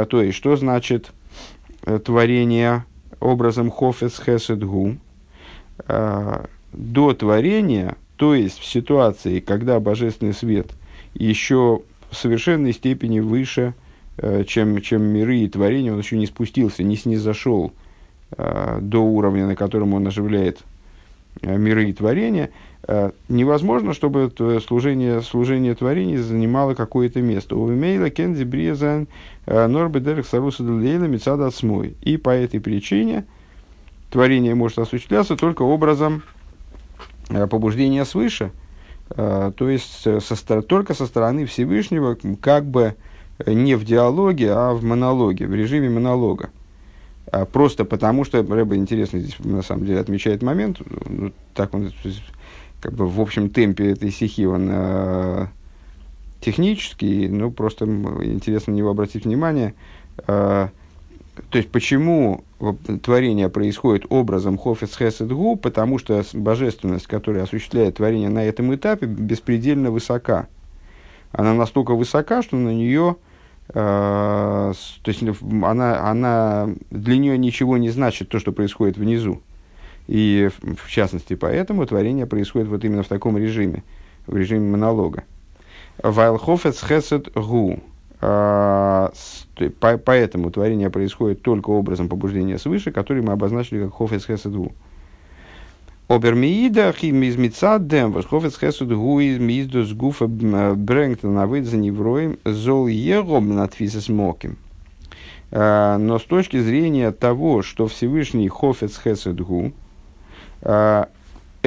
то 0.10 0.22
есть, 0.24 0.36
что 0.36 0.56
значит 0.56 1.12
творение 2.04 2.86
образом 3.20 3.70
хофес 3.72 4.20
хесед 4.20 4.64
гу? 4.64 4.98
До 5.88 7.14
творения, 7.14 7.96
то 8.18 8.36
есть 8.36 8.60
в 8.60 8.66
ситуации, 8.66 9.40
когда 9.40 9.80
божественный 9.80 10.34
свет 10.34 10.72
еще 11.14 11.82
в 12.10 12.16
совершенной 12.16 12.74
степени 12.74 13.20
выше, 13.20 13.74
чем, 14.48 14.82
чем 14.82 15.04
миры 15.04 15.40
и 15.40 15.48
творения, 15.48 15.94
он 15.94 16.00
еще 16.00 16.18
не 16.18 16.26
спустился, 16.26 16.84
не 16.84 16.98
снизошел 16.98 17.74
до 18.36 19.00
уровня, 19.00 19.46
на 19.46 19.56
котором 19.56 19.94
он 19.94 20.08
оживляет 20.08 20.60
миры 21.42 21.90
и 21.90 21.94
творения– 21.94 22.50
Э, 22.77 22.77
невозможно, 23.28 23.94
чтобы 23.94 24.32
служение, 24.66 25.22
служение 25.22 25.76
творений 25.76 26.16
занимало 26.18 26.74
какое-то 26.74 27.22
место. 27.22 27.58
У 27.58 27.68
Вимейла 27.68 28.10
Кензи 28.10 28.46
Бриезан 28.46 29.08
э, 29.46 29.68
Норбе 29.68 30.00
Дерек 30.00 30.26
Саруса 30.26 30.64
Делейла 30.64 31.04
Мецада 31.04 31.52
Смой. 31.52 31.96
И 32.02 32.16
по 32.16 32.30
этой 32.30 32.62
причине 32.62 33.26
творение 34.10 34.56
может 34.56 34.80
осуществляться 34.80 35.36
только 35.36 35.64
образом 35.64 36.24
э, 37.30 37.46
побуждения 37.48 38.06
свыше, 38.06 38.52
то 39.10 39.54
есть 39.60 40.06
со, 40.22 40.62
только 40.62 40.94
со 40.94 41.06
стороны 41.06 41.46
Всевышнего, 41.46 42.18
как 42.42 42.66
бы 42.66 42.96
не 43.46 43.76
в 43.76 43.86
диалоге, 43.86 44.52
а 44.52 44.74
в 44.74 44.84
монологе, 44.84 45.48
в 45.48 45.54
режиме 45.54 45.90
монолога. 45.90 46.50
Просто 47.52 47.86
потому, 47.86 48.26
что 48.26 48.42
Рэба 48.44 48.76
интересно 48.76 49.20
здесь 49.20 49.38
на 49.40 49.62
самом 49.62 49.86
деле 49.86 50.00
отмечает 50.00 50.42
момент, 50.44 50.82
ну, 51.10 51.32
так 51.54 51.74
он 51.74 51.92
как 52.82 52.94
бы 52.94 53.08
в 53.08 53.20
общем 53.20 53.50
темпе 53.50 53.92
этой 53.92 54.12
стихи 54.12 54.46
он 54.46 54.70
э, 54.72 55.48
технический, 56.42 57.28
ну 57.28 57.52
просто 57.52 57.86
интересно 57.86 58.74
на 58.74 58.78
него 58.78 58.90
обратить 58.90 59.26
внимание. 59.26 59.74
Э, 60.28 60.70
то 61.50 61.58
есть 61.58 61.70
почему 61.70 62.44
творение 63.04 63.50
происходит 63.50 64.06
образом 64.10 64.58
хофец 64.58 64.98
хесед 64.98 65.32
гу, 65.32 65.56
потому 65.56 66.00
что 66.00 66.24
божественность, 66.34 67.08
которая 67.08 67.44
осуществляет 67.44 67.96
творение 67.98 68.30
на 68.30 68.44
этом 68.44 68.74
этапе, 68.74 69.06
беспредельно 69.06 69.92
высока. 69.92 70.48
Она 71.32 71.54
настолько 71.54 71.94
высока, 71.94 72.42
что 72.42 72.56
на 72.56 72.74
нее 72.74 73.18
э, 73.70 73.74
то 73.74 74.74
есть 75.06 75.24
она, 75.42 76.10
она 76.10 76.70
для 76.90 77.18
нее 77.18 77.38
ничего 77.38 77.78
не 77.78 77.90
значит 77.90 78.30
то, 78.30 78.40
что 78.40 78.52
происходит 78.52 78.98
внизу. 78.98 79.42
И 80.08 80.50
в 80.62 80.90
частности 80.90 81.36
поэтому 81.36 81.86
творение 81.86 82.26
происходит 82.26 82.68
вот 82.70 82.84
именно 82.86 83.04
в 83.04 83.08
таком 83.08 83.38
режиме, 83.38 83.84
в 84.26 84.36
режиме 84.36 84.70
монолога. 84.72 85.24
Вайлхофец 86.02 86.84
хесед 86.84 87.34
гу. 87.34 87.80
А, 88.20 89.12
поэтому 89.80 90.50
творение 90.50 90.90
происходит 90.90 91.42
только 91.42 91.70
образом 91.70 92.10
побуждения 92.10 92.58
свыше, 92.58 92.92
который 92.92 93.22
мы 93.22 93.34
обозначили 93.34 93.84
как 93.84 93.94
хофец 93.94 94.26
хесед 94.26 94.54
гу. 94.54 94.72
Обермиида 96.08 96.92
из 96.92 97.36
мицадем, 97.36 98.14
восхофец 98.14 98.58
хесед 98.58 98.90
гу 98.96 99.20
из 99.20 99.40
миздус 99.40 99.92
гуфа 99.92 100.28
брэнгтон, 100.28 101.38
а 101.38 101.64
за 101.64 101.76
невроем, 101.76 102.40
зол 102.46 102.88
егом 102.88 103.54
над 103.54 103.76
моким. 104.08 104.58
А, 105.52 105.98
но 105.98 106.18
с 106.18 106.24
точки 106.24 106.60
зрения 106.62 107.12
того, 107.12 107.62
что 107.62 107.88
Всевышний 107.88 108.48
хофец 108.48 108.98
хесед 108.98 109.42
гу, 109.42 109.74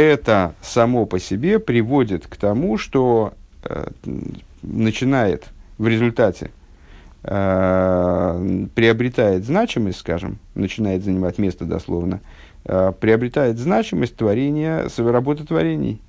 это 0.00 0.54
само 0.62 1.06
по 1.06 1.18
себе 1.18 1.58
приводит 1.58 2.26
к 2.26 2.36
тому, 2.36 2.78
что 2.78 3.34
э, 3.64 3.88
начинает 4.62 5.48
в 5.78 5.86
результате 5.86 6.50
э, 7.22 8.66
приобретает 8.74 9.44
значимость, 9.44 9.98
скажем, 9.98 10.38
начинает 10.54 11.04
занимать 11.04 11.38
место 11.38 11.64
дословно, 11.64 12.20
э, 12.64 12.92
приобретает 12.98 13.58
значимость 13.58 14.16
творения, 14.16 14.88
работы 14.98 15.44
творений. 15.44 16.00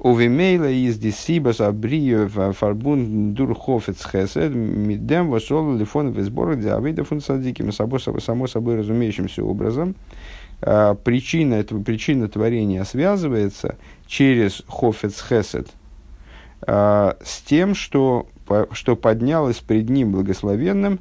Увимейла 0.00 0.70
из 0.70 0.96
дисибас 0.96 1.60
абрию 1.60 2.28
фарбун 2.28 3.34
дурхофец 3.34 4.06
хесед 4.06 4.54
мидем 4.54 5.28
вошел 5.28 5.76
лифон 5.76 6.12
в 6.12 6.22
сбор 6.22 6.54
диавида 6.54 7.02
фун 7.02 7.20
садиким 7.20 7.72
само 7.72 8.46
собой 8.46 8.76
разумеющимся 8.76 9.44
образом 9.44 9.96
причина, 10.60 11.54
этого, 11.54 11.82
причина 11.82 12.28
творения 12.28 12.84
связывается 12.84 13.76
через 14.06 14.62
Хофец 14.66 15.22
Хесед 15.22 15.68
э, 16.66 17.12
с 17.22 17.40
тем, 17.42 17.74
что, 17.74 18.26
что 18.72 18.96
поднялось 18.96 19.58
пред 19.58 19.88
ним 19.88 20.12
благословенным, 20.12 20.98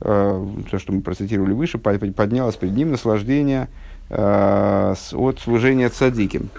э, 0.00 0.46
то, 0.70 0.78
что 0.78 0.92
мы 0.92 1.00
процитировали 1.00 1.52
выше, 1.52 1.78
поднялось 1.78 2.56
пред 2.56 2.72
ним 2.72 2.92
наслаждение 2.92 3.68
э, 4.10 4.94
от 5.12 5.40
служения 5.40 5.88
цадиким. 5.88 6.50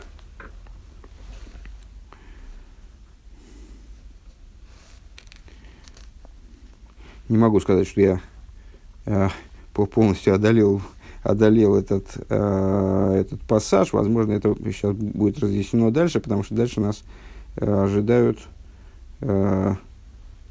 Не 7.30 7.38
могу 7.38 7.62
сказать, 7.62 7.88
что 7.88 8.02
я 8.02 8.20
э, 9.06 9.30
полностью 9.74 10.36
одолел 10.36 10.82
одолел 11.24 11.76
этот, 11.76 12.06
э, 12.30 13.16
этот 13.20 13.42
пассаж. 13.42 13.94
Возможно, 13.94 14.34
это 14.34 14.56
сейчас 14.66 14.94
будет 14.94 15.40
разъяснено 15.40 15.92
дальше, 15.92 16.20
потому 16.20 16.44
что 16.44 16.56
дальше 16.56 16.82
нас 16.82 17.04
э, 17.58 17.84
ожидают 17.84 18.40
э, 19.22 19.76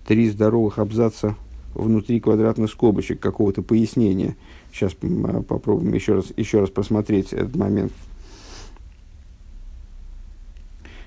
три 0.06 0.30
здоровых 0.30 0.78
абзаца 0.78 1.36
внутри 1.74 2.20
квадратных 2.20 2.70
скобочек, 2.70 3.20
какого-то 3.20 3.62
пояснения. 3.62 4.36
Сейчас 4.72 4.92
э, 5.00 5.42
попробуем 5.42 5.92
еще 5.92 6.14
раз, 6.14 6.26
еще 6.36 6.60
раз 6.60 6.70
просмотреть 6.70 7.32
этот 7.32 7.56
момент. 7.56 7.92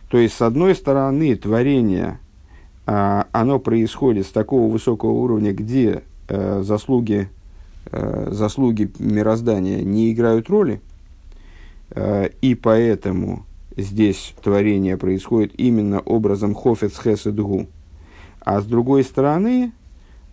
То 0.10 0.18
есть, 0.18 0.36
с 0.36 0.42
одной 0.42 0.76
стороны, 0.76 1.36
творение, 1.36 2.20
э, 2.86 3.24
оно 3.32 3.60
происходит 3.60 4.28
с 4.28 4.32
такого 4.32 4.72
высокого 4.72 5.12
уровня, 5.12 5.54
где 5.54 6.04
э, 6.28 6.62
заслуги 6.64 7.30
заслуги 7.92 8.92
мироздания 9.00 9.84
не 9.84 10.12
играют 10.12 10.50
роли, 10.50 10.82
э, 11.92 12.30
и 12.42 12.56
поэтому 12.56 13.46
здесь 13.76 14.34
творение 14.42 14.98
происходит 14.98 15.54
именно 15.58 16.00
образом 16.00 16.56
хофец 16.56 17.00
хеседгу. 17.00 17.68
А 18.40 18.62
с 18.62 18.66
другой 18.66 19.04
стороны, 19.04 19.72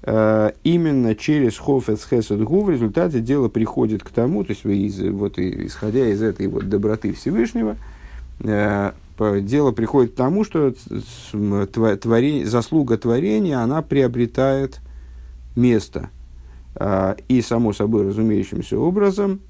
э, 0.03 0.53
именно 0.65 1.15
через 1.15 1.59
хофец 1.59 2.07
хеседгу 2.09 2.63
в 2.63 2.71
результате 2.71 3.21
дело 3.21 3.49
приходит 3.49 4.03
к 4.03 4.11
тому, 4.11 4.45
то 4.45 4.51
есть 4.51 4.65
из, 4.65 5.01
вот, 5.13 5.39
исходя 5.39 6.07
из 6.09 6.23
этой 6.23 6.47
вот 6.47 6.69
доброты 6.69 7.13
Всевышнего, 7.13 7.77
дело 8.43 9.73
приходит 9.73 10.13
к 10.13 10.17
тому, 10.17 10.45
что 10.45 10.73
творение, 11.67 12.47
заслуга 12.47 12.97
творения, 12.97 13.59
она 13.59 13.83
приобретает 13.83 14.81
место– 15.55 16.09
и, 16.79 17.43
само 17.43 17.73
собой 17.73 18.07
разумеющимся 18.07 18.79
образом, 18.79 19.41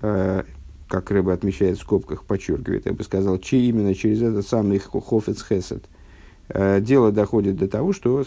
а, 0.00 0.44
как 0.88 1.10
Рэба 1.10 1.32
отмечает 1.32 1.78
в 1.78 1.82
скобках, 1.82 2.24
подчеркивает, 2.24 2.86
я 2.86 2.92
бы 2.92 3.02
сказал, 3.04 3.38
че 3.38 3.58
именно 3.58 3.94
через 3.94 4.22
этот 4.22 4.46
самый 4.46 4.78
Хофец 4.78 5.44
Хесед, 5.46 5.84
а, 6.48 6.80
дело 6.80 7.10
доходит 7.12 7.56
до 7.56 7.68
того, 7.68 7.92
что 7.92 8.24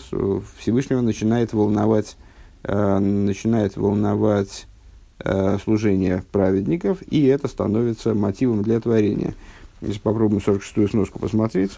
Всевышнего 0.58 1.02
начинает 1.02 1.54
волновать, 1.54 2.18
начинает 2.64 3.76
волновать 3.76 4.68
служения 5.64 6.24
праведников, 6.32 7.00
и 7.10 7.26
это 7.26 7.48
становится 7.48 8.14
мотивом 8.14 8.64
для 8.64 8.80
творения. 8.80 9.34
Если 9.82 10.00
попробуем 10.00 10.42
46-ю 10.46 10.88
сноску 10.88 11.20
посмотреть. 11.20 11.72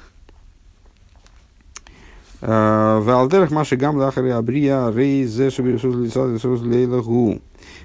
Э, 2.45 2.99
Валдерах 3.01 3.51
Маши 3.51 3.77
Гам 3.77 3.95
Лахари 3.95 4.27
Абрия 4.27 4.91
Рей 4.91 5.25
Лейлагу. 5.25 7.39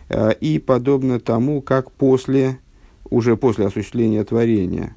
Э, 0.09 0.33
и 0.33 0.59
подобно 0.59 1.21
тому, 1.21 1.63
как 1.63 1.93
после, 1.93 2.59
уже 3.09 3.37
после 3.37 3.67
осуществления 3.67 4.25
творения, 4.25 4.97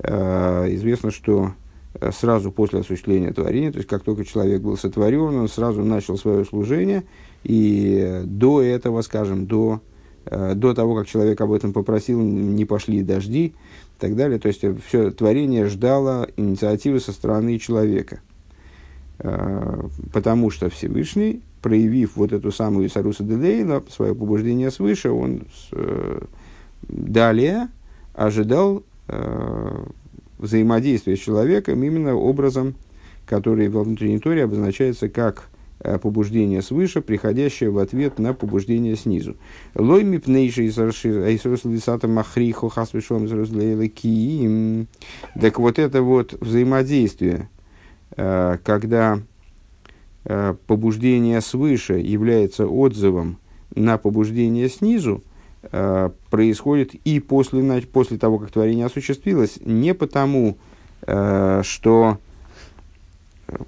э, 0.00 0.66
известно, 0.74 1.10
что 1.10 1.52
сразу 2.12 2.52
после 2.52 2.80
осуществления 2.80 3.32
творения, 3.32 3.72
то 3.72 3.78
есть 3.78 3.88
как 3.88 4.02
только 4.02 4.26
человек 4.26 4.60
был 4.60 4.76
сотворен, 4.76 5.34
он 5.34 5.48
сразу 5.48 5.82
начал 5.82 6.18
свое 6.18 6.44
служение, 6.44 7.04
и 7.42 8.20
до 8.24 8.60
этого, 8.60 9.00
скажем, 9.00 9.46
до, 9.46 9.80
до 10.26 10.74
того, 10.74 10.96
как 10.96 11.06
человек 11.06 11.40
об 11.40 11.52
этом 11.52 11.72
попросил, 11.72 12.20
не 12.20 12.64
пошли 12.64 13.00
дожди 13.02 13.46
и 13.46 14.00
так 14.00 14.16
далее. 14.16 14.40
То 14.40 14.48
есть 14.48 14.64
все 14.86 15.12
творение 15.12 15.66
ждало 15.66 16.26
инициативы 16.36 16.98
со 16.98 17.12
стороны 17.12 17.60
человека– 17.60 18.18
Э, 18.26 18.33
потому 20.12 20.50
что 20.50 20.68
Всевышний, 20.68 21.42
проявив 21.62 22.16
вот 22.16 22.32
эту 22.32 22.52
самую 22.52 22.90
Саруса 22.90 23.24
Дедейла, 23.24 23.82
свое 23.88 24.14
побуждение 24.14 24.70
свыше, 24.70 25.10
он 25.10 25.46
э, 25.72 26.20
далее 26.82 27.68
ожидал 28.12 28.82
э, 29.08 29.84
взаимодействия 30.38 31.16
с 31.16 31.20
человеком 31.20 31.82
именно 31.82 32.14
образом, 32.14 32.74
который 33.24 33.68
во 33.68 33.82
внутренней 33.82 34.18
торе 34.18 34.44
обозначается 34.44 35.08
как 35.08 35.48
побуждение 35.98 36.62
свыше, 36.62 37.00
приходящее 37.00 37.70
в 37.70 37.78
ответ 37.78 38.18
на 38.18 38.32
побуждение 38.34 38.96
снизу. 38.96 39.36
Лой 39.74 40.04
мипнейший 40.04 40.70
махрихо 42.08 42.68
хасвишом 42.68 43.26
Так 45.40 45.58
вот 45.58 45.78
это 45.78 46.02
вот 46.02 46.34
взаимодействие 46.40 47.48
Э, 47.48 47.53
когда 48.14 49.20
э, 50.24 50.54
побуждение 50.66 51.40
свыше 51.40 51.94
является 51.94 52.66
отзывом 52.66 53.38
на 53.74 53.98
побуждение 53.98 54.68
снизу, 54.68 55.22
э, 55.62 56.10
происходит 56.30 56.94
и 56.94 57.20
после, 57.20 57.82
после 57.82 58.18
того, 58.18 58.38
как 58.38 58.50
творение 58.50 58.86
осуществилось, 58.86 59.58
не 59.64 59.94
потому, 59.94 60.56
что 61.62 62.18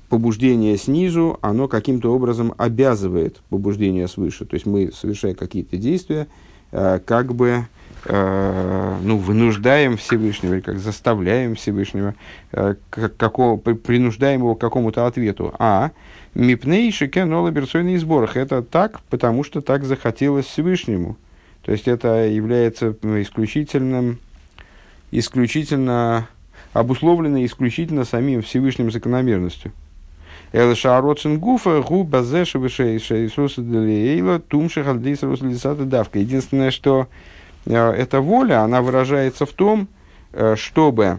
побуждение 0.09 0.79
снизу, 0.79 1.39
оно 1.43 1.69
каким-то 1.69 2.15
образом 2.15 2.55
обязывает 2.57 3.43
побуждение 3.51 4.09
свыше. 4.09 4.47
То 4.47 4.55
есть 4.55 4.65
мы, 4.65 4.91
совершая 4.91 5.35
какие-то 5.35 5.77
действия, 5.77 6.29
как 6.71 7.35
бы 7.35 7.67
э, 8.09 8.97
ну, 9.03 9.19
вынуждаем 9.19 9.97
Всевышнего, 9.97 10.55
или 10.55 10.61
как 10.61 10.79
заставляем 10.79 11.55
Всевышнего, 11.55 12.15
э, 12.53 12.75
как, 12.91 13.17
какого, 13.17 13.57
принуждаем 13.57 14.41
его 14.41 14.55
к 14.55 14.61
какому-то 14.61 15.07
ответу. 15.07 15.55
А 15.59 15.91
мипней 16.35 16.91
шикенола 16.93 17.51
берсойный 17.51 17.97
сборах. 17.99 18.37
Это 18.37 18.63
так, 18.63 19.01
потому 19.11 19.45
что 19.45 19.61
так 19.61 19.85
захотелось 19.85 20.47
Всевышнему. 20.47 21.17
То 21.65 21.73
есть 21.73 21.89
это 21.89 22.27
является 22.27 22.95
исключительным, 23.03 24.19
исключительно 25.11 26.29
обусловлено 26.73 27.45
исключительно 27.45 28.05
самим 28.05 28.43
Всевышним 28.43 28.91
закономерностью. 28.91 29.73
Элшароцин 30.53 31.39
гуфа 31.39 31.83
гу 31.83 32.05
базеша 32.05 32.59
вишейсуса 32.59 33.63
делиэйла 33.63 34.39
тумших 34.39 34.87
альдейсарус 34.87 35.41
давка. 35.41 36.19
Единственное, 36.19 36.71
что 36.71 37.09
эта 37.67 38.21
воля, 38.21 38.63
она 38.63 38.81
выражается 38.81 39.45
в 39.45 39.53
том, 39.53 39.89
э, 40.33 40.55
чтобы 40.57 41.19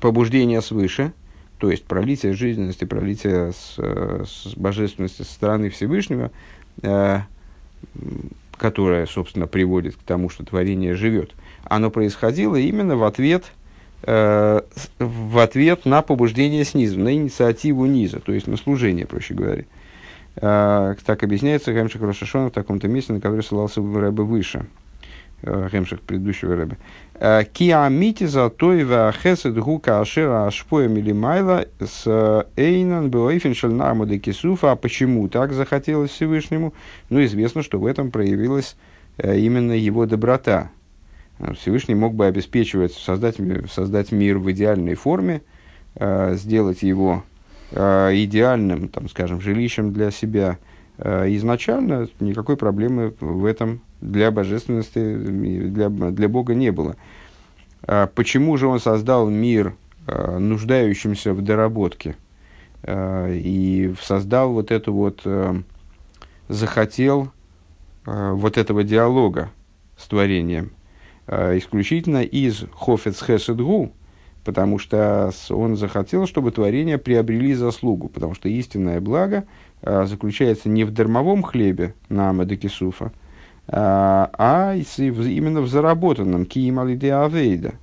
побуждение 0.00 0.60
свыше, 0.60 1.12
то 1.58 1.70
есть 1.70 1.84
пролитие 1.84 2.34
жизненности, 2.34 2.84
пролитие 2.84 3.52
с, 3.52 3.74
э, 3.78 4.24
с 4.26 4.54
божественности 4.54 5.22
со 5.22 5.32
стороны 5.32 5.70
Всевышнего, 5.70 6.30
которое, 8.56 9.06
собственно, 9.06 9.46
приводит 9.46 9.96
к 9.96 10.02
тому, 10.02 10.30
что 10.30 10.44
творение 10.44 10.94
живет, 10.94 11.32
оно 11.64 11.90
происходило 11.90 12.56
именно 12.56 12.96
в 12.96 13.04
ответ, 13.04 13.44
в 14.02 15.38
ответ 15.38 15.84
на 15.84 16.00
побуждение 16.00 16.64
снизу, 16.64 16.98
на 17.00 17.12
инициативу 17.12 17.84
низа, 17.84 18.20
то 18.20 18.32
есть 18.32 18.46
на 18.46 18.56
служение, 18.56 19.06
проще 19.06 19.34
говоря. 19.34 19.64
Так 20.34 21.22
объясняется 21.22 21.74
Гамшик 21.74 22.00
Рошашона 22.00 22.48
в 22.48 22.52
таком-то 22.52 22.88
месте, 22.88 23.12
на 23.12 23.20
которое 23.20 23.42
ссылался 23.42 23.82
Рэбе 23.82 24.22
выше– 24.22 24.64
Гемших 25.42 26.00
предыдущего 26.02 26.54
рэба. 26.54 26.76
«Э, 27.14 27.44
Киамити 27.44 28.24
за 28.24 28.50
тойва 28.50 29.12
хесед 29.12 29.56
гука 29.58 30.00
ашера 30.00 30.46
ашпоя 30.46 30.88
милимайла 30.88 31.66
с 31.78 32.02
э, 32.06 32.44
эйнан 32.56 33.10
бэлэйфеншель 33.10 33.72
намады 33.72 34.18
кисуфа. 34.18 34.72
А 34.72 34.76
почему 34.76 35.28
так 35.28 35.52
захотелось 35.52 36.10
Всевышнему? 36.10 36.74
Ну, 37.08 37.24
известно, 37.24 37.62
что 37.62 37.78
в 37.78 37.86
этом 37.86 38.10
проявилась 38.10 38.76
э, 39.16 39.38
именно 39.38 39.72
его 39.72 40.06
доброта. 40.06 40.70
Всевышний 41.58 41.94
мог 41.94 42.14
бы 42.14 42.26
обеспечивать, 42.26 42.92
создать, 42.92 43.36
создать 43.70 44.12
мир 44.12 44.38
в 44.38 44.50
идеальной 44.50 44.94
форме, 44.94 45.40
сделать 45.98 46.82
его 46.82 47.24
идеальным, 47.72 48.88
там, 48.88 49.08
скажем, 49.08 49.40
жилищем 49.40 49.94
для 49.94 50.10
себя 50.10 50.58
изначально, 51.02 52.08
никакой 52.20 52.56
проблемы 52.56 53.14
в 53.20 53.46
этом 53.46 53.80
для 54.00 54.30
божественности, 54.30 55.16
для, 55.16 55.88
для 55.88 56.28
Бога 56.28 56.54
не 56.54 56.70
было. 56.70 56.96
А 57.82 58.06
почему 58.06 58.56
же 58.56 58.66
он 58.66 58.80
создал 58.80 59.28
мир, 59.28 59.74
а, 60.06 60.38
нуждающимся 60.38 61.32
в 61.32 61.42
доработке, 61.42 62.16
а, 62.82 63.28
и 63.32 63.94
создал 64.00 64.52
вот 64.52 64.70
эту 64.70 64.92
вот, 64.92 65.26
захотел 66.48 67.30
вот 68.04 68.56
этого 68.56 68.82
диалога 68.82 69.50
с 69.96 70.06
творением, 70.08 70.72
исключительно 71.28 72.22
из 72.22 72.64
Хофец 72.74 73.22
Хеседгу, 73.22 73.92
потому 74.44 74.78
что 74.78 75.30
он 75.50 75.76
захотел, 75.76 76.26
чтобы 76.26 76.50
творения 76.50 76.98
приобрели 76.98 77.54
заслугу, 77.54 78.08
потому 78.08 78.34
что 78.34 78.48
истинное 78.48 79.00
благо 79.00 79.44
заключается 79.82 80.68
не 80.68 80.84
в 80.84 80.92
дармовом 80.92 81.42
хлебе 81.42 81.94
на 82.08 82.30
Амадакисуфа, 82.30 83.12
а, 83.68 84.30
а 84.36 84.74
именно 84.74 85.60
в 85.60 85.68
заработанном 85.68 86.44
киим 86.44 86.80
алиде 86.80 87.14
авейда. 87.14 87.74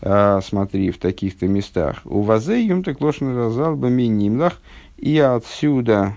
А, 0.00 0.40
смотри, 0.40 0.90
в 0.90 0.98
таких-то 0.98 1.46
местах. 1.46 2.00
У 2.04 2.22
вазе 2.22 2.64
юм 2.64 2.82
так 2.82 3.00
лошен 3.00 3.36
разал 3.36 3.76
нимлах, 3.76 4.60
и 4.96 5.18
отсюда 5.18 6.16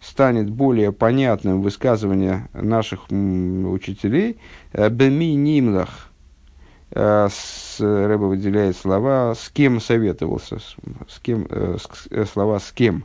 станет 0.00 0.48
более 0.48 0.92
понятным 0.92 1.60
высказывание 1.60 2.48
наших 2.52 3.10
учителей 3.10 4.38
э, 4.72 4.88
беми 4.88 5.34
нимлах. 5.34 6.10
Э, 6.92 7.28
с, 7.30 7.80
Рэба 7.80 8.24
выделяет 8.24 8.76
слова 8.76 9.34
«с 9.36 9.50
кем 9.50 9.80
советовался», 9.80 10.58
с 11.08 11.18
кем, 11.20 11.46
э, 11.50 11.76
с, 11.78 12.26
слова 12.30 12.58
«с 12.60 12.72
кем». 12.72 13.04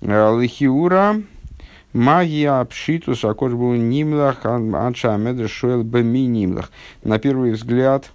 Лихиура 0.00 1.22
Магия 1.92 2.64
пшитус 2.64 3.24
акош 3.24 3.52
был 3.52 3.72
нимлах 3.72 4.44
анша 4.44 5.16
медр 5.16 5.48
шоэл 5.48 5.82
беми 5.82 6.26
нимлах. 6.26 6.70
На 7.02 7.18
первый 7.18 7.52
взгляд, 7.52 8.10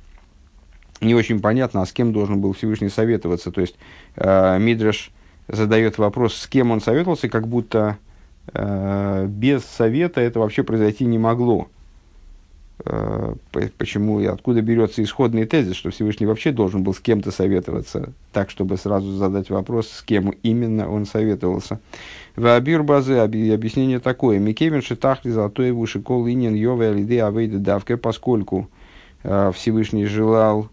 не 1.01 1.15
очень 1.15 1.41
понятно, 1.41 1.81
а 1.81 1.85
с 1.85 1.91
кем 1.91 2.13
должен 2.13 2.39
был 2.39 2.53
Всевышний 2.53 2.89
советоваться. 2.89 3.51
То 3.51 3.61
есть, 3.61 3.75
э, 4.15 4.59
Мидраш 4.59 5.11
задает 5.47 5.97
вопрос, 5.97 6.35
с 6.35 6.47
кем 6.47 6.71
он 6.71 6.81
советовался, 6.81 7.29
как 7.29 7.47
будто 7.47 7.97
э, 8.53 9.25
без 9.27 9.65
совета 9.65 10.21
это 10.21 10.39
вообще 10.39 10.63
произойти 10.63 11.05
не 11.05 11.17
могло. 11.17 11.67
Э, 12.85 13.35
почему 13.77 14.19
и 14.19 14.25
откуда 14.25 14.61
берется 14.61 15.01
исходный 15.03 15.45
тезис, 15.45 15.75
что 15.75 15.89
Всевышний 15.89 16.25
вообще 16.25 16.51
должен 16.51 16.83
был 16.83 16.93
с 16.93 16.99
кем-то 16.99 17.31
советоваться, 17.31 18.11
так, 18.33 18.49
чтобы 18.49 18.75
сразу 18.75 19.13
задать 19.13 19.49
вопрос, 19.49 19.87
с 19.87 20.01
кем 20.01 20.31
именно 20.43 20.89
он 20.89 21.05
советовался. 21.05 21.79
В 22.35 22.45
Абир 22.45 22.83
Базе 22.83 23.21
объяснение 23.21 23.99
такое. 23.99 24.39
Микевин 24.39 24.81
шитахли 24.81 25.29
золотой 25.29 25.71
вушикол 25.71 26.27
инин 26.27 26.55
йове 26.55 26.89
алиде 26.89 27.23
авейда 27.23 27.59
давка, 27.59 27.95
поскольку 27.95 28.67
э, 29.23 29.51
Всевышний 29.55 30.05
желал, 30.05 30.67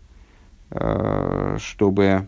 э, 0.73 1.59
чтобы 1.61 2.27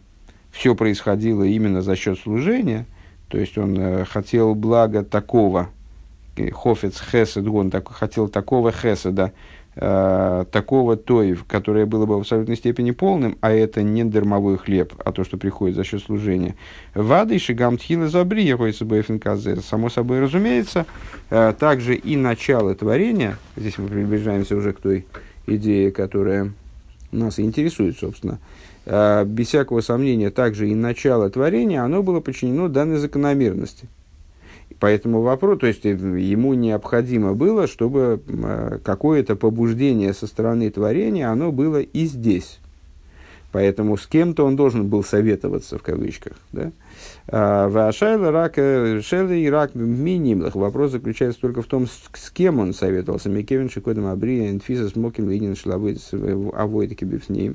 все 0.53 0.77
происходило 0.77 1.43
именно 1.43 1.83
за 1.83 1.97
счет 1.97 2.21
служения, 2.21 2.87
то 3.27 3.39
есть 3.39 3.59
он 3.59 4.05
хотел 4.05 4.55
блага 4.55 5.03
такого, 5.03 5.71
хофец 6.53 7.01
хесед, 7.01 7.47
он 7.49 7.71
так, 7.71 7.89
хотел 7.89 8.29
такого 8.29 8.71
хеседа, 8.71 9.33
э, 9.77 10.45
такого 10.51 10.97
тоев, 10.97 11.45
которое 11.45 11.87
было 11.87 12.07
бы 12.07 12.17
в 12.17 12.21
абсолютной 12.21 12.57
степени 12.57 12.91
полным, 12.91 13.39
а 13.41 13.53
это 13.53 13.83
не 13.83 14.05
дармовой 14.05 14.59
хлеб, 14.59 14.95
а 15.05 15.13
то, 15.13 15.25
что 15.25 15.37
приходит 15.37 15.77
за 15.77 15.85
счет 15.85 16.03
служения. 16.03 16.57
Вады 16.95 17.39
шигам 17.39 17.79
тхилы 17.79 18.09
забри. 18.09 18.55
Само 19.63 19.89
собой 19.89 20.21
разумеется, 20.21 20.87
э, 21.31 21.55
также 21.59 21.95
и 21.95 22.17
начало 22.17 22.75
творения, 22.75 23.39
здесь 23.57 23.79
мы 23.79 23.89
приближаемся 23.89 24.57
уже 24.57 24.73
к 24.73 24.81
той 24.81 25.07
идее, 25.47 25.91
которая 25.91 26.53
нас 27.11 27.39
интересует, 27.39 27.99
собственно, 27.99 28.39
э, 28.87 29.25
без 29.25 29.49
всякого 29.49 29.81
сомнения, 29.81 30.31
также 30.31 30.69
и 30.69 30.75
начало 30.75 31.31
творения, 31.31 31.83
оно 31.83 32.03
было 32.03 32.21
подчинено 32.21 32.69
данной 32.69 32.99
закономерности– 32.99 33.89
Поэтому 34.83 35.23
вопрос, 35.23 35.61
то 35.61 35.69
есть 35.69 35.87
э, 35.87 35.91
ему 35.91 36.55
необходимо 36.55 37.35
было, 37.35 37.69
чтобы 37.69 38.21
э, 38.27 38.79
какое-то 38.83 39.37
побуждение 39.37 40.13
со 40.13 40.27
стороны 40.27 40.69
творения, 40.73 41.31
оно 41.31 41.53
было 41.53 41.81
и 41.81 42.05
здесь. 42.05 42.59
Поэтому 43.53 43.97
с 43.97 44.09
кем-то 44.09 44.45
он 44.45 44.57
должен 44.57 44.89
был 44.89 45.05
советоваться, 45.05 45.79
в 45.79 45.83
кавычках. 45.83 46.33
Да? 46.51 46.73
А, 47.29 47.69
Вашайла 47.69 48.33
рак, 48.33 48.57
шелы 48.57 49.43
и 49.43 49.49
рак 49.49 49.77
минимлах. 49.77 50.57
Вопрос 50.57 50.91
заключается 50.91 51.41
только 51.41 51.63
в 51.63 51.67
том, 51.67 51.87
с 51.87 52.31
кем 52.33 52.59
он 52.59 52.75
советовался. 52.75 53.29
Микевин 53.29 53.71
Шикодом 53.71 54.07
Абрия, 54.07 54.51
Инфиса 54.51 54.89
Смокин, 54.89 55.31
Линин 55.31 55.55
Шлавыд, 55.55 56.01
Авойдики 56.55 57.05
Бифнеем. 57.05 57.55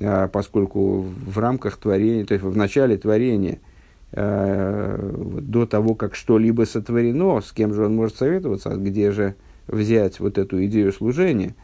А, 0.00 0.26
поскольку 0.26 1.02
в 1.02 1.38
рамках 1.38 1.76
творения, 1.76 2.24
то 2.24 2.34
есть 2.34 2.44
в 2.44 2.56
начале 2.56 2.96
творения– 2.96 3.60
Э, 3.67 3.67
до 4.10 5.66
того, 5.66 5.94
как 5.94 6.14
что-либо 6.14 6.64
сотворено, 6.64 7.40
с 7.40 7.52
кем 7.52 7.74
же 7.74 7.84
он 7.84 7.94
может 7.94 8.16
советоваться, 8.16 8.70
где 8.70 9.12
же 9.12 9.34
взять 9.66 10.18
вот 10.18 10.38
эту 10.38 10.64
идею 10.64 10.92
служения. 10.92 11.54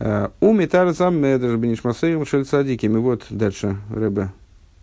Э, 0.00 0.28
у 0.40 0.52
Митарзам 0.52 1.16
Медр 1.16 1.56
Бенишмасеем 1.56 2.26
Шельцадиким. 2.26 2.96
И 2.96 3.00
вот 3.00 3.26
дальше 3.30 3.76
Рэбе, 3.90 4.30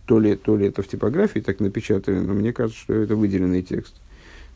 то 0.05 0.19
ли, 0.19 0.35
то 0.35 0.55
ли 0.55 0.67
это 0.67 0.81
в 0.81 0.87
типографии 0.87 1.39
так 1.39 1.59
напечатали, 1.59 2.19
но 2.19 2.33
мне 2.33 2.53
кажется, 2.53 2.79
что 2.79 2.93
это 2.93 3.15
выделенный 3.15 3.61
текст. 3.61 3.95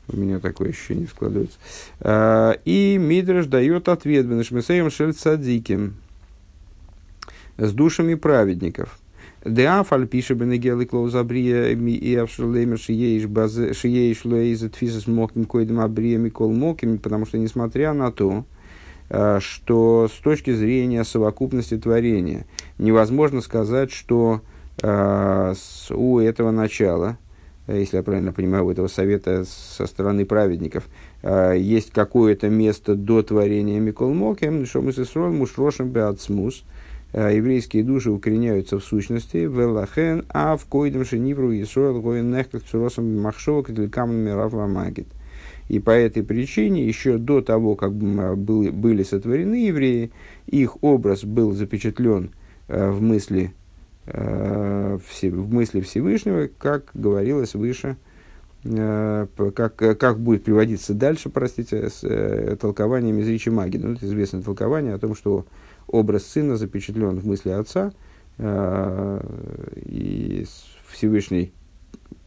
У 0.07 0.17
меня 0.17 0.39
такое 0.39 0.69
ощущение 0.69 1.07
складывается. 1.07 1.57
Э, 1.99 2.53
и 2.63 2.97
Мидраш 2.97 3.47
дает 3.47 3.89
ответ 3.89 4.25
Бенишмасеем 4.27 4.89
Шельцадиким 4.89 5.95
с 7.57 7.73
душами 7.73 8.15
праведников– 8.15 8.97
Деафаль 9.43 10.07
пишет 10.07 10.37
Бенегел 10.37 10.79
и 10.81 10.85
Клоузабрия 10.85 11.69
и 11.69 12.15
Авшерлеймер 12.15 12.77
Шиеиш 12.77 14.25
Луэйза 14.25 14.69
Тфисас 14.69 15.07
Моким 15.07 15.45
Койдем 15.45 15.79
Абрия 15.79 16.19
Микол 16.19 16.51
Моким, 16.53 16.99
потому 16.99 17.25
что 17.25 17.39
несмотря 17.39 17.93
на 17.93 18.11
то, 18.11 18.45
э, 19.09 19.39
что 19.41 20.07
с 20.13 20.19
точки 20.19 20.53
зрения 20.53 21.03
совокупности 21.03 21.75
творения 21.75 22.45
невозможно 22.77 23.41
сказать, 23.41 23.91
что 23.91 24.41
э, 24.83 25.53
у 25.89 26.19
этого 26.19 26.51
начала, 26.51 27.17
э, 27.65 27.79
если 27.79 27.97
я 27.97 28.03
правильно 28.03 28.33
понимаю, 28.33 28.65
у 28.65 28.71
этого 28.71 28.89
совета 28.89 29.43
со 29.45 29.87
стороны 29.87 30.25
праведников, 30.25 30.87
есть 31.23 31.91
какое-то 31.91 32.49
место 32.49 32.95
до 32.95 33.21
творения 33.21 33.79
Микол 33.79 34.13
Моким, 34.13 34.67
что 34.67 34.81
мы 34.81 34.93
с 34.93 34.99
Исроем 34.99 35.37
Мушрошем 35.37 35.89
Беацмус, 35.89 36.63
еврейские 37.13 37.83
души 37.83 38.09
укореняются 38.09 38.79
в 38.79 38.83
сущности, 38.83 39.37
велахен, 39.37 40.25
а 40.29 40.55
в 40.55 40.65
койдем 40.65 41.03
шенивру 41.03 41.53
Исроэл 41.53 42.01
гоен 42.01 42.31
нехках 42.31 42.63
цуросом 42.63 43.19
махшова 43.19 43.63
каделькам 43.63 44.15
мирава 44.15 44.67
магит. 44.67 45.07
И 45.67 45.79
по 45.79 45.91
этой 45.91 46.23
причине, 46.23 46.85
еще 46.85 47.17
до 47.17 47.41
того, 47.41 47.75
как 47.75 47.93
были, 47.93 48.69
были 48.69 49.03
сотворены 49.03 49.67
евреи, 49.67 50.11
их 50.47 50.83
образ 50.83 51.23
был 51.23 51.53
запечатлен 51.53 52.31
э, 52.67 52.89
в 52.91 53.01
мысли, 53.01 53.53
э, 54.05 54.97
в 54.97 55.53
мысли 55.53 55.81
Всевышнего, 55.81 56.49
как 56.57 56.91
говорилось 56.93 57.55
выше, 57.55 57.95
как, 58.63 59.75
как 59.75 60.19
будет 60.19 60.43
приводиться 60.43 60.93
дальше, 60.93 61.29
простите, 61.29 61.89
с 61.89 62.57
толкованием 62.57 63.17
из 63.19 63.27
речи 63.27 63.49
маги. 63.49 63.77
Ну, 63.77 63.93
это 63.93 64.05
известное 64.05 64.43
толкование 64.43 64.93
о 64.93 64.99
том, 64.99 65.15
что 65.15 65.45
образ 65.91 66.25
сына 66.25 66.57
запечатлен 66.57 67.19
в 67.19 67.27
мысли 67.27 67.49
отца, 67.49 67.93
э, 68.37 69.21
и 69.85 70.45
Всевышний, 70.89 71.51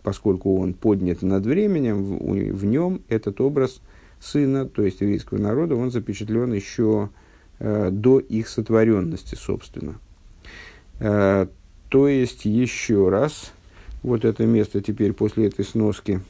поскольку 0.03 0.61
он 0.61 0.75
поднят 0.75 1.23
над 1.23 1.45
временем, 1.47 2.19
в, 2.19 2.65
нем 2.65 3.03
этот 3.09 3.41
образ 3.41 3.81
сына, 4.21 4.67
то 4.67 4.83
есть 4.83 5.01
еврейского 5.01 5.39
народа, 5.39 5.77
он 5.77 5.91
запечатлен 5.91 6.53
еще 6.53 7.11
э, 7.59 7.91
до 7.91 8.19
их 8.19 8.49
сотворенности, 8.49 9.35
собственно. 9.35 9.95
Э, 11.01 11.47
то 11.89 12.09
есть, 12.09 12.45
еще 12.45 13.09
раз, 13.09 13.53
вот 14.03 14.25
это 14.25 14.47
место 14.47 14.81
теперь 14.81 15.13
после 15.13 15.47
этой 15.47 15.65
сноски 15.65 16.21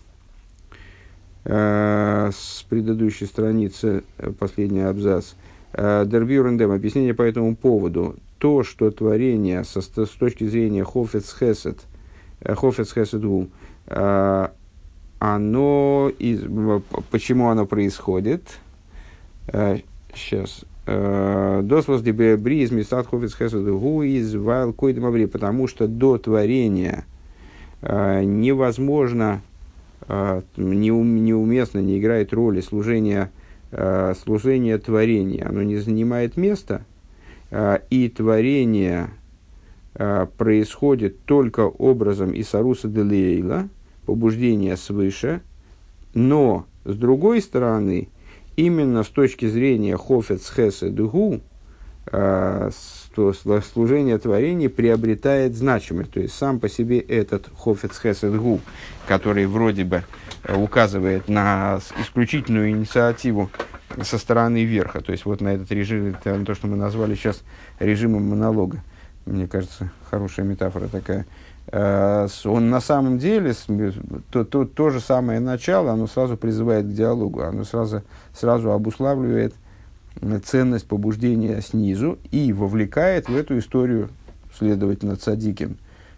с 1.47 2.65
предыдущей 2.71 3.27
страницы, 3.27 4.03
последний 4.39 4.81
абзац– 4.81 5.35
Дербюрендем, 5.77 6.71
объяснение 6.71 7.15
по 7.15 7.23
этому 7.23 7.57
поводу. 7.57 8.17
То, 8.39 8.63
что 8.63 8.91
творение 8.91 9.65
со, 9.65 9.81
с 9.81 10.09
точки 10.11 10.45
зрения 10.45 10.85
Хофец 10.85 11.35
Хесед, 11.37 11.81
э, 12.41 12.55
Хофец 12.55 12.93
Хеседу, 12.93 13.49
э, 13.87 14.49
оно, 15.19 16.13
из, 16.19 16.43
почему 17.11 17.49
оно 17.49 17.67
происходит? 17.67 18.43
Сейчас. 20.15 20.65
Дослос 20.87 22.03
дебри 22.03 22.63
из 22.63 22.71
местат 22.71 23.07
Хофец 23.07 23.35
Хеседу 23.35 23.79
гу 23.79 24.03
из 24.03 24.35
вайл 24.35 24.73
койдем 24.73 25.07
абри, 25.07 25.27
потому 25.27 25.67
что 25.67 25.89
до 25.89 26.19
творения 26.19 27.05
невозможно, 27.83 29.41
неуместно, 30.57 31.79
не 31.79 31.99
играет 31.99 32.33
роли 32.35 32.61
служения 32.61 33.31
э, 33.33 33.44
служение 34.23 34.79
творения, 34.79 35.47
оно 35.49 35.63
не 35.63 35.77
занимает 35.77 36.37
места, 36.37 36.85
э, 37.51 37.79
и 37.91 38.09
творение 38.09 39.11
э, 39.95 40.27
происходит 40.37 41.25
только 41.25 41.61
образом 41.61 42.33
Исаруса 42.35 42.89
Делейла, 42.89 43.69
побуждения 44.07 44.77
свыше, 44.77 45.41
но, 46.15 46.67
с 46.85 46.95
другой 46.95 47.41
стороны, 47.41 48.09
именно 48.57 49.03
с 49.03 49.09
точки 49.09 49.47
зрения 49.47 49.97
Хофец 49.97 50.53
Хесе 50.55 50.91
Дугу, 50.91 51.41
э, 52.13 52.71
служение 53.73 54.19
творения 54.19 54.69
приобретает 54.69 55.55
значимость. 55.55 56.13
То 56.13 56.21
есть 56.21 56.35
сам 56.35 56.61
по 56.61 56.69
себе 56.69 56.99
этот 56.99 57.49
Хофец 57.57 58.01
Хесед 58.01 58.35
который 59.07 59.47
вроде 59.47 59.85
бы 59.85 60.05
э, 60.45 60.57
указывает 60.57 61.29
на 61.29 61.81
исключительную 62.01 62.71
инициативу 62.71 63.51
со 64.03 64.19
стороны 64.19 64.65
верха. 64.65 65.01
То 65.01 65.13
есть 65.13 65.25
вот 65.25 65.41
на 65.41 65.55
этот 65.55 65.71
режим, 65.71 66.17
на 66.25 66.45
то, 66.45 66.55
что 66.55 66.67
мы 66.67 66.77
назвали 66.77 67.15
сейчас 67.15 67.43
режимом 67.79 68.29
монолога. 68.29 68.83
Мне 69.27 69.47
кажется, 69.47 69.91
хорошая 70.11 70.45
метафора 70.45 70.89
такая. 70.89 71.27
Э, 71.69 72.29
он 72.45 72.71
на 72.71 72.81
самом 72.81 73.19
деле, 73.19 73.55
то, 74.31 74.45
то, 74.45 74.65
то 74.65 74.91
же 74.91 75.01
самое 75.01 75.41
начало, 75.41 75.93
оно 75.93 76.07
сразу 76.07 76.37
призывает 76.37 76.87
к 76.87 76.93
диалогу, 76.93 77.43
оно 77.43 77.65
сразу, 77.65 78.03
сразу 78.33 78.73
обуславливает 78.73 79.55
ценность 80.45 80.87
побуждения 80.87 81.61
снизу 81.61 82.19
и 82.31 82.53
вовлекает 82.53 83.29
в 83.29 83.37
эту 83.37 83.59
историю, 83.59 84.11
следовательно, 84.57 85.17
цадиким, 85.17 85.77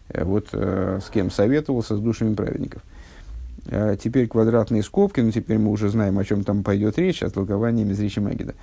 э, 0.08 0.24
вот 0.24 0.48
э, 0.52 1.00
с 1.04 1.10
кем 1.10 1.30
советовался, 1.30 1.96
с 1.96 2.00
душами 2.00 2.34
праведников. 2.34 2.82
А 3.68 3.96
теперь 3.96 4.28
квадратные 4.28 4.82
скобки, 4.82 5.20
но 5.20 5.30
теперь 5.32 5.58
мы 5.58 5.70
уже 5.70 5.88
знаем, 5.88 6.18
о 6.18 6.24
чем 6.24 6.44
там 6.44 6.62
пойдет 6.62 6.98
речь, 6.98 7.22
о 7.22 7.30
толковании 7.30 7.84
Мизричи 7.84 8.20
Магида. 8.20 8.54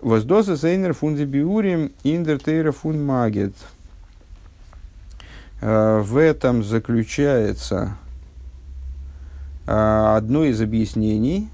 Воздоса 0.00 0.54
Зейнер 0.54 0.92
фунди 0.92 1.24
биурим 1.24 1.92
индертейра 2.04 2.70
фун 2.72 3.04
магид. 3.04 3.54
А, 5.60 6.00
в 6.02 6.16
этом 6.16 6.62
заключается 6.62 7.96
одно 9.66 10.44
из 10.44 10.60
объяснений 10.60 11.48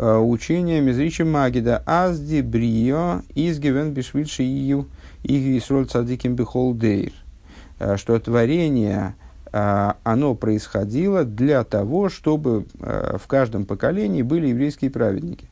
учение 0.00 0.80
Мезричского 0.80 1.22
Магида 1.22 1.82
אז 1.84 2.12
די 2.12 2.40
בריאה 2.40 3.20
איז 3.34 3.53
געווען 3.53 3.92
בשביל 3.92 4.17
שיהיו 4.17 4.42
ישראל 4.42 5.86
צדיקים 5.86 6.36
בכל 6.36 6.74
דור, 6.74 7.12
э, 7.78 7.98
что 7.98 8.18
творение 8.18 9.14
э, 9.52 9.92
оно 10.02 10.34
происходило 10.34 11.24
для 11.24 11.64
того, 11.64 12.08
чтобы 12.08 12.64
в 12.78 13.26
каждом 13.26 13.66
поколении 13.66 14.22
были 14.22 14.48
еврейские 14.48 14.90
праведники. 14.90 15.48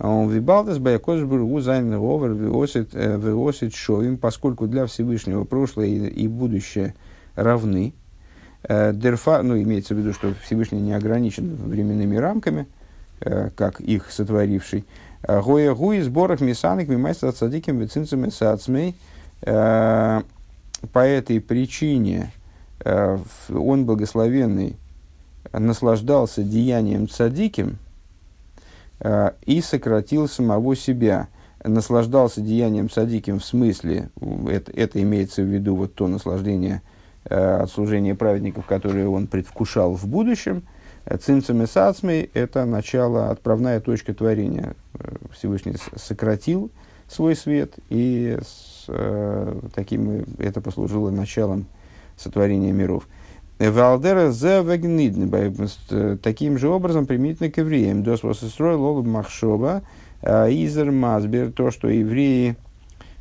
און 0.00 0.28
וויבאלד 0.28 0.67
אז 0.67 0.78
ביי 0.78 0.93
הקדוש 0.93 1.22
ברוך 1.22 1.60
הוא 1.60 1.71
זיינען 1.71 1.94
עבר 1.94 2.32
ועתיד 2.32 3.74
שווים, 3.74 4.18
поскольку 4.18 4.66
для 4.66 4.86
Всевышнего 4.86 5.44
прошлое 5.44 5.86
и 5.86 6.26
будущее 6.26 6.94
равны. 7.36 7.94
דערפאר, 8.68 9.42
ну, 9.42 9.56
имеется 9.56 9.94
в 9.94 9.98
виду, 9.98 10.12
что 10.12 10.34
Всевышний 10.44 10.80
не 10.80 10.92
ограничен 10.92 11.54
временными 11.54 12.16
рамками, 12.16 12.66
Э, 12.66 12.75
как 13.20 13.80
их 13.80 14.10
сотворивший. 14.10 14.84
היה 15.26 15.74
הוא 15.74 16.00
יתברך 16.00 16.40
מתענג 16.40 16.88
ממעשה 16.88 17.32
צדיקים 17.32 17.78
וצמצם 17.78 18.28
את 18.28 18.44
עצמו. 18.44 18.94
По 19.40 20.22
этой 20.94 21.40
причине 21.40 22.30
он 22.84 23.86
благословенный 23.86 24.76
наслаждался 25.52 26.42
деянием 26.42 27.08
цадиким 27.08 27.78
и 29.46 29.60
сократил 29.62 30.28
самого 30.28 30.76
себя 30.76 31.28
наслаждался 31.68 32.40
деянием 32.40 32.90
садиким 32.90 33.40
в 33.40 33.44
смысле, 33.44 34.10
это, 34.48 34.72
это 34.72 35.02
имеется 35.02 35.42
в 35.42 35.46
виду 35.46 35.76
вот 35.76 35.94
то 35.94 36.06
наслаждение 36.08 36.82
э, 37.24 37.34
от 37.34 37.70
служения 37.70 38.14
праведников, 38.14 38.66
которое 38.66 39.08
он 39.08 39.26
предвкушал 39.26 39.94
в 39.94 40.06
будущем, 40.06 40.62
цинцами 41.20 41.64
сацмей– 41.66 42.30
это 42.34 42.64
начало, 42.64 43.30
отправная 43.30 43.80
точка 43.80 44.14
творения. 44.14 44.74
Э, 44.94 45.16
Всевышний 45.32 45.74
сократил 45.94 46.70
свой 47.08 47.36
свет, 47.36 47.74
и 47.88 48.38
с, 48.42 48.86
э, 48.88 49.60
таким 49.74 50.24
это 50.38 50.60
послужило 50.60 51.10
началом 51.10 51.66
сотворения 52.16 52.72
миров. 52.72 53.06
Валдера 53.58 54.32
за 54.32 54.62
э, 54.64 56.16
Таким 56.22 56.58
же 56.58 56.68
образом 56.68 57.06
применительно 57.06 57.50
к 57.50 57.58
евреям. 57.58 58.02
Дос 58.02 58.20
строил 58.38 58.82
лолуб 58.82 59.06
махшоба– 59.06 59.82
Э, 60.22 60.48
Изер 60.50 60.90
Масбер, 60.90 61.52
то, 61.52 61.70
что 61.70 61.88
евреи 61.88 62.56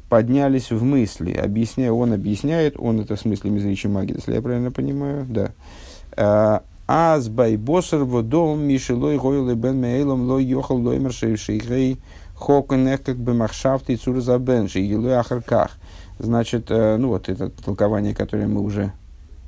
поднялись 0.10 0.72
в 0.72 0.84
мысли, 0.84 1.34
объясняя, 1.34 1.92
он 1.92 2.14
объясняет, 2.14 2.76
он 2.80 3.02
это 3.02 3.16
в 3.16 3.20
смысле 3.20 3.52
Мизричи 3.52 3.88
Магид, 3.88 4.18
если 4.18 4.34
я 4.34 4.42
правильно 4.42 4.72
понимаю, 4.72 5.26
да. 5.28 6.64
Э, 6.88 6.92
Аз 6.92 7.30
байбосер 7.30 8.04
водом 8.04 8.62
мишелой 8.62 9.18
гойлы 9.18 9.56
бен 9.56 9.80
мейлом 9.80 10.28
лой 10.28 10.44
йохал 10.44 10.78
лоймер 10.78 11.12
шейшейхей 11.14 12.00
как 12.38 13.18
бы 13.18 13.34
махшафт 13.34 13.90
и 13.90 13.96
цурзабен 13.96 14.68
шейгилой 14.68 15.18
ахарках. 15.18 15.78
Значит, 16.20 16.68
э, 16.70 16.98
ну 16.98 17.10
вот 17.10 17.30
это 17.30 17.50
толкование, 17.50 18.14
которое 18.14 18.48
мы 18.48 18.62
уже 18.62 18.92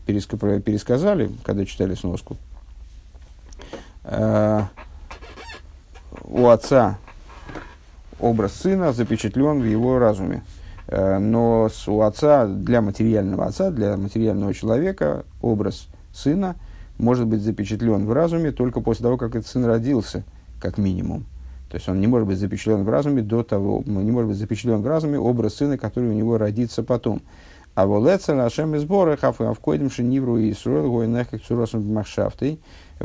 пересказали, 0.06 1.32
когда 1.44 1.66
читали 1.66 1.96
сноску. 1.96 2.38
У 6.24 6.48
отца 6.48 6.98
образ 8.20 8.54
сына 8.54 8.94
запечатлен 8.94 9.62
в 9.62 9.66
его 9.66 10.00
разуме. 10.00 10.44
Э, 10.88 11.18
но 11.20 11.70
у 11.88 12.02
отца, 12.02 12.48
для 12.48 12.82
материального 12.82 13.46
отца, 13.46 13.72
для 13.72 13.98
материального 13.98 14.54
человека, 14.54 15.26
образ 15.42 15.88
сына 16.14 16.56
может 16.98 17.28
быть 17.28 17.42
запечатлен 17.42 18.06
в 18.06 18.14
разуме 18.14 18.52
только 18.52 18.82
после 18.82 19.04
того, 19.04 19.18
как 19.18 19.36
этот 19.36 19.48
сын 19.48 19.66
родился, 19.66 20.24
как 20.60 20.78
минимум. 20.78 21.26
То 21.70 21.78
есть 21.78 21.90
он 21.90 22.00
не 22.00 22.08
может 22.08 22.28
быть 22.28 22.38
запечатлен 22.38 22.84
в 22.84 22.90
разуме 22.90 23.22
до 23.22 23.44
того, 23.44 23.84
не 23.86 24.12
может 24.12 24.30
быть 24.30 24.38
запечатлен 24.38 24.82
в 24.82 24.88
разуме 24.88 25.20
образ 25.20 25.56
сына, 25.56 25.78
который 25.78 26.10
у 26.10 26.14
него 26.14 26.38
родится 26.38 26.84
потом. 26.84 27.22
А 27.76 27.86
волеца 27.86 28.34
нашем 28.34 28.76
из 28.76 28.82
сбора 28.82 29.18
хафуавкойдем 29.18 29.92
шенивру 29.92 30.38
и 30.38 30.54
сроил 30.54 30.92
гойнех 30.92 31.30
как 31.30 31.44
цуросом 31.44 31.82
в 31.82 31.90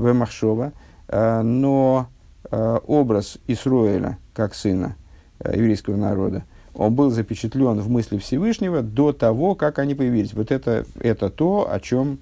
махшова. 0.02 0.72
Э, 1.08 1.42
но 1.42 2.06
э, 2.50 2.78
образ 2.86 3.38
Исроэля 3.46 4.18
как 4.32 4.54
сына– 4.54 4.96
Э, 5.44 5.56
еврейского 5.56 5.96
народа, 5.96 6.44
он 6.74 6.94
был 6.94 7.10
запечатлен 7.10 7.80
в 7.80 7.90
мысли 7.90 8.18
Всевышнего 8.18 8.82
до 8.82 9.12
того, 9.12 9.54
как 9.54 9.78
они 9.78 9.94
появились. 9.94 10.34
Вот 10.34 10.50
это, 10.50 10.86
это 11.00 11.30
то, 11.30 11.68
о 11.70 11.80
чем 11.80 12.18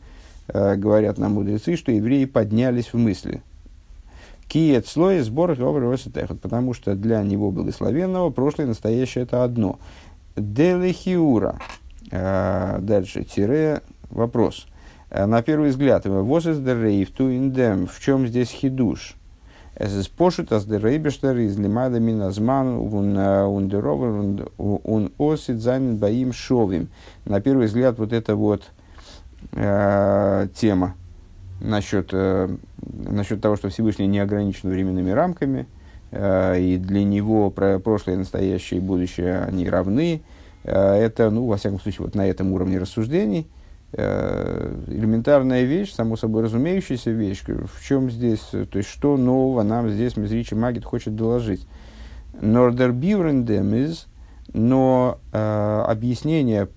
говорят 0.52 1.18
нам 1.18 1.34
мудрецы, 1.34 1.76
что 1.76 1.92
евреи 1.92 2.24
поднялись 2.24 2.92
в 2.92 2.96
мысли. 2.96 3.42
Киет 4.48 4.88
слой 4.88 5.20
сбор 5.20 5.54
потому 6.40 6.74
что 6.74 6.96
для 6.96 7.22
него 7.22 7.52
благословенного 7.52 8.30
прошлое 8.30 8.66
и 8.66 8.68
настоящее 8.68 9.24
это 9.24 9.44
одно. 9.44 9.78
Делехиура. 10.36 11.60
Э, 12.10 12.78
дальше, 12.80 13.22
тире, 13.22 13.82
вопрос. 14.10 14.66
Э, 15.10 15.26
на 15.26 15.42
первый 15.42 15.70
взгляд, 15.70 16.04
воз 16.06 16.46
из 16.46 16.58
в 16.58 18.00
чем 18.00 18.26
здесь 18.26 18.50
хидуш? 18.50 19.16
Es 19.76 19.94
ist 19.94 20.14
poschut, 20.16 20.50
dass 20.50 20.66
der 20.66 20.82
Rebester 20.82 21.38
из 21.38 21.56
лимада 21.56 22.00
миназман 22.00 22.76
ундеровер 22.76 24.48
он 24.58 25.12
осит 25.16 25.60
занят 25.60 25.96
боим 25.96 26.32
шовим. 26.34 26.88
На 27.24 27.40
первый 27.40 27.66
взгляд, 27.66 27.98
вот 27.98 28.12
эта 28.12 28.36
вот 28.36 28.64
э, 29.52 30.48
тема 30.54 30.94
насчет, 31.60 32.10
э, 32.12 32.48
насчет 32.92 33.40
того, 33.40 33.56
что 33.56 33.68
Всевышний 33.68 34.06
не 34.06 34.18
ограничен 34.18 34.70
временными 34.70 35.10
рамками, 35.10 35.66
э, 36.10 36.60
и 36.60 36.76
для 36.76 37.04
него 37.04 37.50
про 37.50 37.78
прошлое, 37.78 38.16
настоящее 38.16 38.80
и 38.80 38.82
будущее 38.82 39.40
они 39.40 39.68
равны, 39.68 40.22
э, 40.64 40.72
это, 40.72 41.30
ну, 41.30 41.46
во 41.46 41.56
всяком 41.56 41.80
случае, 41.80 42.06
вот 42.06 42.14
на 42.14 42.26
этом 42.26 42.52
уровне 42.52 42.78
рассуждений– 42.78 43.46
Э, 43.92 44.72
элементарная 44.86 45.64
вещь, 45.64 45.92
само 45.92 46.16
собой 46.16 46.44
разумеющаяся 46.44 47.10
вещь. 47.10 47.42
В 47.44 47.84
чем 47.84 48.08
здесь, 48.08 48.46
то 48.50 48.78
есть 48.78 48.88
что 48.88 49.16
нового 49.16 49.64
нам 49.64 49.90
здесь 49.90 50.16
Мизричи 50.16 50.54
Магит 50.54 50.84
хочет 50.84 51.16
доложить. 51.16 51.66
Нордер 52.40 52.92
Биврендем 52.92 53.74
из, 53.74 54.06
но 54.52 55.18
э, 55.32 55.84
объяснение 55.88 56.68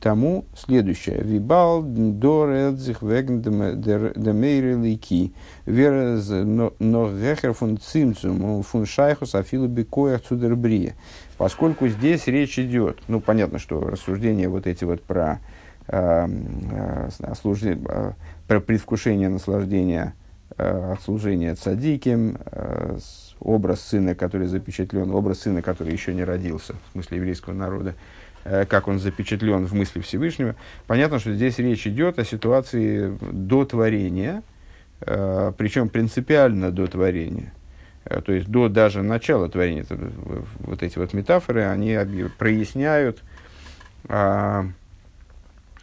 тому 0.00 0.44
следующее. 0.56 1.20
Вибал 1.22 1.82
дор 1.82 2.50
эдзих 2.50 3.02
веген 3.02 3.42
демейре 3.42 4.74
лики. 4.74 5.32
Верез 5.66 6.28
но 6.28 6.72
гехер 6.78 7.52
фун 7.52 7.78
цимцум 7.78 8.62
фун 8.62 8.86
шайхус 8.86 9.34
афилу 9.34 9.66
бикоях 9.66 10.22
цудербрия. 10.22 10.94
Поскольку 11.36 11.88
здесь 11.88 12.26
речь 12.26 12.58
идет, 12.58 12.98
ну 13.08 13.20
понятно, 13.20 13.58
что 13.58 13.80
рассуждения 13.80 14.48
вот 14.48 14.66
эти 14.66 14.84
вот 14.84 15.02
про 15.02 15.40
э, 15.88 17.08
служи, 17.40 17.78
э, 17.88 18.12
предвкушение 18.46 19.28
наслаждения 19.28 20.14
э, 20.56 20.92
от 20.92 21.02
служения 21.02 21.54
цадиким, 21.54 22.38
э, 22.44 22.98
образ 23.40 23.80
сына, 23.82 24.14
который 24.14 24.48
запечатлен, 24.48 25.10
образ 25.12 25.40
сына, 25.40 25.62
который 25.62 25.92
еще 25.92 26.12
не 26.12 26.24
родился, 26.24 26.74
в 26.88 26.92
смысле 26.92 27.18
еврейского 27.18 27.54
народа, 27.54 27.90
э, 27.90 28.27
как 28.44 28.88
он 28.88 28.98
запечатлен 28.98 29.66
в 29.66 29.74
мысли 29.74 30.00
Всевышнего. 30.00 30.54
Понятно, 30.86 31.18
что 31.18 31.32
здесь 31.32 31.58
речь 31.58 31.86
идет 31.86 32.18
о 32.18 32.24
ситуации 32.24 33.16
до 33.32 33.64
творения, 33.64 34.42
э, 35.00 35.52
причем 35.56 35.88
принципиально 35.88 36.70
до 36.70 36.86
творения. 36.86 37.52
Э, 38.04 38.20
то 38.20 38.32
есть 38.32 38.48
до 38.48 38.68
даже 38.68 39.02
начала 39.02 39.48
творения. 39.48 39.84
Вот 40.60 40.82
эти 40.82 40.98
вот 40.98 41.12
метафоры, 41.12 41.64
они 41.64 41.96
проясняют 42.38 43.22
э, 44.08 44.64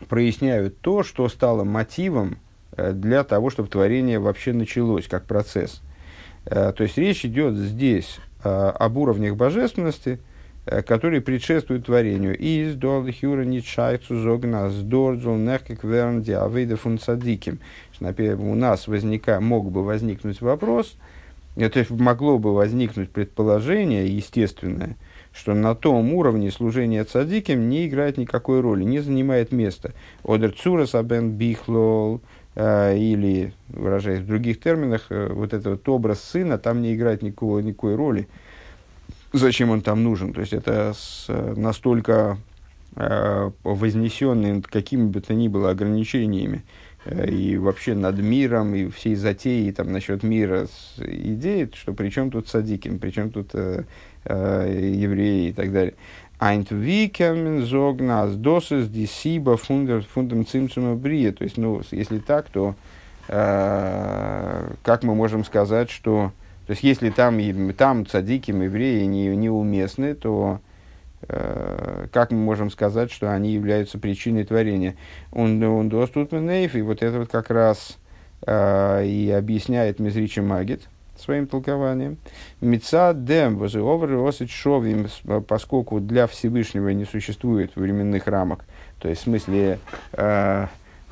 проясняют 0.09 0.79
то, 0.81 1.03
что 1.03 1.29
стало 1.29 1.63
мотивом 1.63 2.37
э, 2.75 2.91
для 2.93 3.23
того, 3.23 3.49
чтобы 3.49 3.69
творение 3.69 4.19
вообще 4.19 4.53
началось 4.53 5.07
как 5.07 5.25
процесс. 5.25 5.81
Э, 6.45 6.73
то 6.75 6.83
есть 6.83 6.97
речь 6.97 7.25
идет 7.25 7.55
здесь 7.55 8.19
э, 8.43 8.49
об 8.49 8.97
уровнях 8.97 9.35
божественности, 9.35 10.19
которые 10.65 11.21
предшествуют 11.21 11.85
творению. 11.85 12.37
Из 12.37 12.75
долхюра 12.75 13.43
ничайцу 13.43 14.19
зогна 14.19 14.69
сдорзул 14.69 15.35
нехкик 15.35 15.83
вернди 15.83 16.31
авейда 16.31 16.75
фунцадиким. 16.75 17.59
У 17.99 18.55
нас 18.55 18.87
возника, 18.87 19.39
мог 19.39 19.71
бы 19.71 19.83
возникнуть 19.83 20.41
вопрос, 20.41 20.95
то 21.55 21.79
есть 21.79 21.91
могло 21.91 22.37
бы 22.37 22.53
возникнуть 22.53 23.09
предположение 23.09 24.07
естественное, 24.07 24.97
что 25.33 25.53
на 25.53 25.75
том 25.75 26.13
уровне 26.13 26.51
служения 26.51 27.03
цадиким 27.03 27.69
не 27.69 27.87
играет 27.87 28.17
никакой 28.17 28.59
роли, 28.59 28.83
не 28.83 28.99
занимает 28.99 29.51
места. 29.51 29.93
Одер 30.23 30.51
цурас 30.51 30.95
абен 30.95 31.31
бихлол, 31.31 32.21
э, 32.55 32.97
или, 32.97 33.53
выражаясь 33.69 34.19
в 34.19 34.27
других 34.27 34.59
терминах, 34.59 35.07
э, 35.09 35.31
вот 35.31 35.53
этот 35.53 35.87
образ 35.87 36.21
сына 36.21 36.57
там 36.57 36.81
не 36.81 36.95
играет 36.95 37.21
никакого, 37.21 37.59
никакой 37.59 37.95
роли. 37.95 38.27
Зачем 39.35 39.69
он 39.69 39.81
там 39.81 40.01
нужен? 40.01 40.31
То 40.31 40.39
есть 40.39 40.53
это 40.53 40.93
с, 40.95 41.27
настолько 41.27 42.37
э, 42.95 43.51
вознесенный 43.63 44.61
какими 44.61 45.07
бы 45.07 45.19
то 45.19 45.33
ни 45.33 45.49
было 45.49 45.71
ограничениями, 45.71 46.63
э, 47.03 47.29
и 47.29 47.57
вообще 47.57 47.95
над 47.95 48.17
миром, 48.17 48.73
и 48.75 48.89
всей 48.89 49.15
затеей 49.15 49.73
там, 49.73 49.91
насчет 49.91 50.23
мира 50.23 50.67
идеи, 50.97 51.69
что 51.73 51.93
при 51.93 52.11
чем 52.11 52.31
тут 52.31 52.47
садиким, 52.47 52.97
при 52.97 53.11
чем 53.11 53.29
тут 53.29 53.49
э, 53.55 53.83
э, 54.23 54.91
евреи 54.95 55.49
и 55.49 55.51
так 55.51 55.73
далее. 55.73 55.95
Айнт 56.39 56.71
викен 56.71 57.65
зогнас 57.65 58.35
досес 58.35 58.87
дисиба 58.87 59.57
фундам 59.57 60.45
цимцума 60.45 60.95
брия. 60.95 61.33
То 61.33 61.43
есть, 61.43 61.57
ну, 61.57 61.81
если 61.91 62.19
так, 62.19 62.49
то 62.49 62.75
э, 63.27 64.71
как 64.81 65.03
мы 65.03 65.13
можем 65.13 65.43
сказать, 65.43 65.89
что... 65.89 66.31
То 66.67 66.71
есть, 66.71 66.83
если 66.83 67.09
там, 67.09 67.39
там 67.73 68.05
цадиким 68.05 68.61
евреи 68.61 69.03
не, 69.05 69.27
неуместны, 69.35 70.15
то 70.15 70.59
э, 71.27 72.07
как 72.11 72.31
мы 72.31 72.37
можем 72.37 72.71
сказать, 72.71 73.11
что 73.11 73.31
они 73.31 73.51
являются 73.51 73.99
причиной 73.99 74.45
творения? 74.45 74.95
Он, 75.31 75.61
он 75.63 75.89
доступ 75.89 76.33
и 76.33 76.81
вот 76.81 77.03
это 77.03 77.19
вот 77.19 77.29
как 77.29 77.49
раз 77.49 77.97
э, 78.45 79.05
и 79.05 79.29
объясняет 79.31 79.99
Мизричи 79.99 80.41
Магит– 80.41 80.81
своим 81.19 81.47
толкованием. 81.47 82.17
Меца 82.61 83.13
дем 83.13 83.57
шовим, 84.49 85.07
поскольку 85.47 85.99
для 85.99 86.27
Всевышнего 86.27 86.89
не 86.89 87.05
существует 87.05 87.75
временных 87.75 88.27
рамок, 88.27 88.65
то 88.99 89.09
есть 89.09 89.21
в 89.21 89.23
смысле 89.25 89.79
э, 90.13 90.67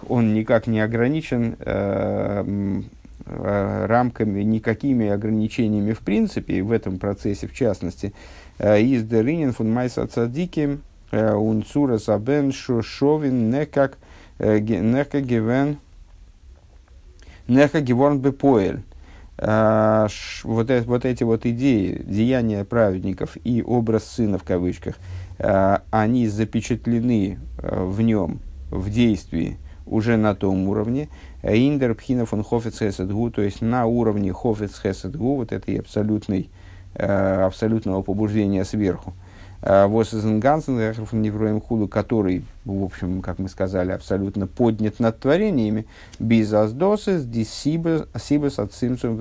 он 0.08 0.34
никак 0.34 0.68
не 0.68 0.82
ограничен 0.82 1.56
э, 1.60 2.82
рамками, 3.26 4.41
никакими 4.41 5.07
ограничениями 5.07 5.93
в 5.93 5.99
принципе, 5.99 6.61
в 6.61 6.71
этом 6.71 6.99
процессе 6.99 7.47
в 7.47 7.53
частности. 7.53 8.13
Э, 8.59 8.82
из 8.82 9.03
деринен 9.03 9.53
фун 9.53 9.71
майса 9.71 10.05
цадики 10.07 10.80
э, 11.11 11.34
унцура 11.34 11.97
сабен 11.97 12.51
шовин 12.51 13.49
некак 13.49 13.97
неха 14.39 15.21
гивен 15.21 15.78
неха 17.47 17.82
геворн 17.82 18.19
бепоэль. 18.19 18.82
Вот, 19.38 20.36
вот 20.43 21.05
эти 21.05 21.24
вот 21.24 21.45
идеи, 21.45 22.01
деяния 22.05 22.63
праведников 22.63 23.36
и 23.43 23.63
образ 23.63 24.03
сына 24.05 24.38
в 24.38 24.43
кавычках, 24.43 24.95
они 25.39 26.28
запечатлены 26.28 27.39
в 27.57 27.99
нем, 28.01 28.39
в 28.69 28.91
действии, 28.91 29.57
уже 29.86 30.17
на 30.17 30.36
том 30.36 30.67
уровне. 30.69 31.09
Индер 31.43 31.93
пхина 31.93 32.25
фон 32.25 32.41
хофец 32.41 32.79
хеседгу, 32.79 33.29
то 33.29 33.41
есть 33.41 33.61
на 33.61 33.85
уровне 33.85 34.31
хофец 34.31 34.79
хеседгу, 34.81 35.35
вот 35.35 35.51
этой 35.51 35.77
абсолютной, 35.77 36.49
э, 36.95 37.43
абсолютного 37.43 38.01
побуждения 38.01 38.63
сверху. 38.63 39.13
Э, 39.61 39.87
Восизенгансен 39.87 40.77
невроем 41.21 41.59
худу, 41.59 41.89
который, 41.89 42.45
в 42.63 42.83
общем, 42.83 43.21
как 43.21 43.39
мы 43.39 43.49
сказали, 43.49 43.91
абсолютно 43.91 44.47
поднят 44.47 45.01
над 45.01 45.19
творениями, 45.19 45.85
без 46.17 46.53
аздосис, 46.53 47.25
дисибас 47.25 48.59
от 48.59 48.73
симсум 48.73 49.19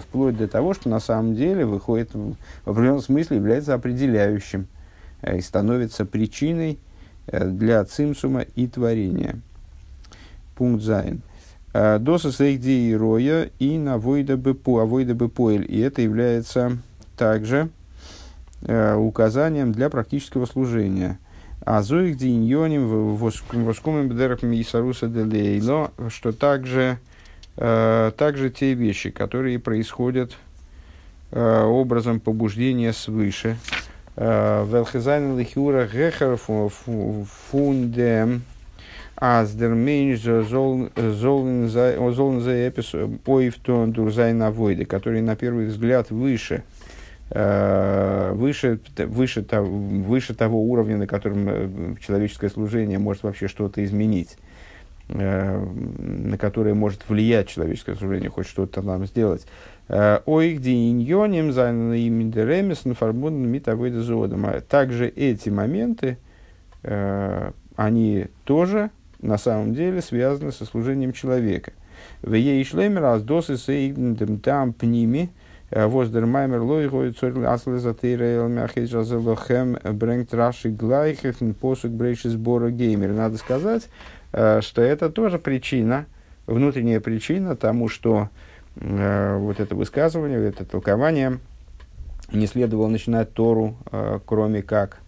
вплоть 0.00 0.38
до 0.38 0.48
того, 0.48 0.72
что 0.72 0.88
на 0.88 1.00
самом 1.00 1.34
деле 1.34 1.66
выходит, 1.66 2.14
в 2.14 2.34
определенном 2.64 3.02
смысле 3.02 3.36
является 3.36 3.74
определяющим 3.74 4.68
э, 5.20 5.36
и 5.36 5.42
становится 5.42 6.06
причиной 6.06 6.78
для 7.30 7.84
цимсума 7.84 8.40
и 8.40 8.66
творения 8.66 9.38
пункт 10.54 10.82
Зайн. 10.82 11.20
Э, 11.74 11.98
Доса 11.98 12.32
сейгди 12.32 12.90
и 12.90 12.94
роя 12.94 13.50
и 13.58 13.76
на 13.76 13.98
войда 13.98 14.36
бепу, 14.36 14.78
а 14.78 14.86
войда 14.86 15.14
бепоэль. 15.14 15.66
И 15.68 15.80
это 15.80 16.02
является 16.02 16.78
также 17.16 17.68
э, 18.62 18.94
указанием 18.94 19.72
для 19.72 19.90
практического 19.90 20.46
служения. 20.46 21.18
А 21.64 21.82
зоих 21.82 22.16
дииньоним 22.16 23.16
воскумим 23.16 24.08
бедерахми 24.08 24.56
и 24.56 24.64
саруса 24.64 25.06
делейло, 25.06 25.92
что 26.08 26.32
также, 26.32 26.98
э, 27.56 28.12
также 28.16 28.50
те 28.50 28.74
вещи, 28.74 29.10
которые 29.10 29.58
происходят 29.58 30.32
образом 31.30 32.20
побуждения 32.20 32.94
свыше. 32.94 33.58
Велхизайн 34.16 35.38
лихюра 35.38 35.86
гехар 35.86 36.38
фундем 36.38 38.44
Аз 39.20 39.56
дер 39.56 39.74
менш 39.74 40.22
золн 40.22 40.90
за 42.40 42.68
эпис 42.68 42.94
поивтон 43.24 43.90
дурзай 43.90 44.32
на 44.32 44.52
войде, 44.52 44.84
который 44.84 45.22
на 45.22 45.34
первый 45.34 45.66
взгляд 45.66 46.12
выше, 46.12 46.62
э, 47.30 48.32
выше, 48.34 48.78
выше, 48.96 49.44
выше 49.50 50.34
того 50.34 50.62
уровня, 50.62 50.98
на 50.98 51.08
котором 51.08 51.48
э, 51.48 51.96
человеческое 52.00 52.48
служение 52.48 53.00
может 53.00 53.24
вообще 53.24 53.48
что-то 53.48 53.84
изменить, 53.84 54.38
э, 55.08 55.66
на 55.98 56.38
которое 56.38 56.74
может 56.74 57.08
влиять 57.08 57.48
человеческое 57.48 57.96
служение, 57.96 58.30
хоть 58.30 58.46
что-то 58.46 58.82
нам 58.82 59.04
сделать. 59.06 59.48
Также 59.88 60.22
эти 65.08 65.48
моменты, 65.48 66.18
они 66.82 68.26
тоже 68.44 68.90
на 69.20 69.38
самом 69.38 69.74
деле 69.74 70.00
связаны 70.02 70.52
со 70.52 70.64
служением 70.64 71.12
человека. 71.12 71.72
В 72.22 72.34
ей 72.34 72.62
шлемер 72.64 73.04
аз 73.04 73.22
досы 73.22 73.56
сейдем 73.56 74.38
там 74.40 74.72
пними, 74.72 75.30
э, 75.70 75.86
воздермаймер 75.86 76.60
лой 76.62 77.12
цорь 77.12 77.44
асле 77.44 77.78
затейрел 77.78 78.48
мяхей 78.48 78.86
жазелохем 78.86 79.78
брэнгт 79.82 80.34
раши 80.34 80.70
глайхефн 80.70 81.52
посук 81.52 81.92
брейши 81.92 82.30
сбора 82.30 82.70
геймер. 82.70 83.12
Надо 83.12 83.36
сказать, 83.38 83.88
э, 84.32 84.60
что 84.62 84.82
это 84.82 85.10
тоже 85.10 85.38
причина, 85.38 86.06
внутренняя 86.46 87.00
причина 87.00 87.56
тому, 87.56 87.88
что 87.88 88.28
э, 88.76 89.36
вот 89.36 89.60
это 89.60 89.74
высказывание, 89.74 90.44
это 90.44 90.64
толкование 90.64 91.38
не 92.32 92.46
следовало 92.46 92.88
начинать 92.88 93.32
Тору, 93.32 93.74
кроме 94.26 94.60
как 94.60 94.98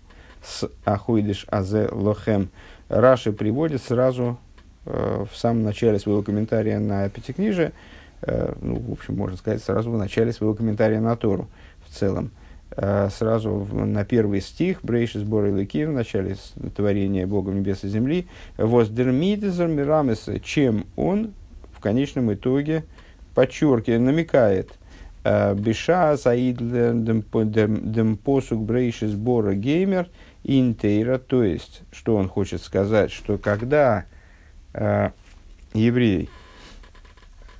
с 0.42 0.70
Ахуидиш 0.86 1.44
Азе 1.50 1.86
Лохем, 1.92 2.48
Раши 2.90 3.32
приводит 3.32 3.82
сразу 3.82 4.36
э, 4.84 5.24
в 5.30 5.36
самом 5.36 5.62
начале 5.62 6.00
своего 6.00 6.22
комментария 6.22 6.80
на 6.80 7.08
Пятикнижие, 7.08 7.72
э, 8.22 8.52
ну, 8.60 8.80
в 8.80 8.92
общем, 8.92 9.16
можно 9.16 9.36
сказать, 9.36 9.62
сразу 9.62 9.92
в 9.92 9.96
начале 9.96 10.32
своего 10.32 10.54
комментария 10.54 11.00
на 11.00 11.14
Тору 11.14 11.48
в 11.86 11.94
целом. 11.94 12.32
Э, 12.76 13.08
сразу 13.10 13.50
в, 13.50 13.86
на 13.86 14.04
первый 14.04 14.40
стих, 14.40 14.80
Брейши 14.82 15.20
сбор 15.20 15.46
Илыки, 15.46 15.84
в 15.84 15.92
начале 15.92 16.36
творения 16.76 17.28
Богом 17.28 17.60
небес 17.60 17.84
и 17.84 17.88
земли, 17.88 18.26
воздермидезер 18.56 19.68
мирамес, 19.68 20.28
чем 20.42 20.84
он 20.96 21.32
в 21.72 21.80
конечном 21.80 22.34
итоге 22.34 22.82
подчеркивает, 23.36 24.00
намекает, 24.00 24.70
э, 25.22 25.54
Биша 25.54 26.16
Саид 26.16 26.58
Демпосук 26.58 28.58
Брейши 28.58 29.06
сбора 29.06 29.54
Геймер– 29.54 30.08
интейра, 30.58 31.18
то 31.18 31.44
есть, 31.44 31.82
что 31.92 32.16
он 32.16 32.28
хочет 32.28 32.60
сказать, 32.62 33.12
что 33.12 33.38
когда 33.38 34.06
э, 34.72 35.10
еврей 35.74 36.28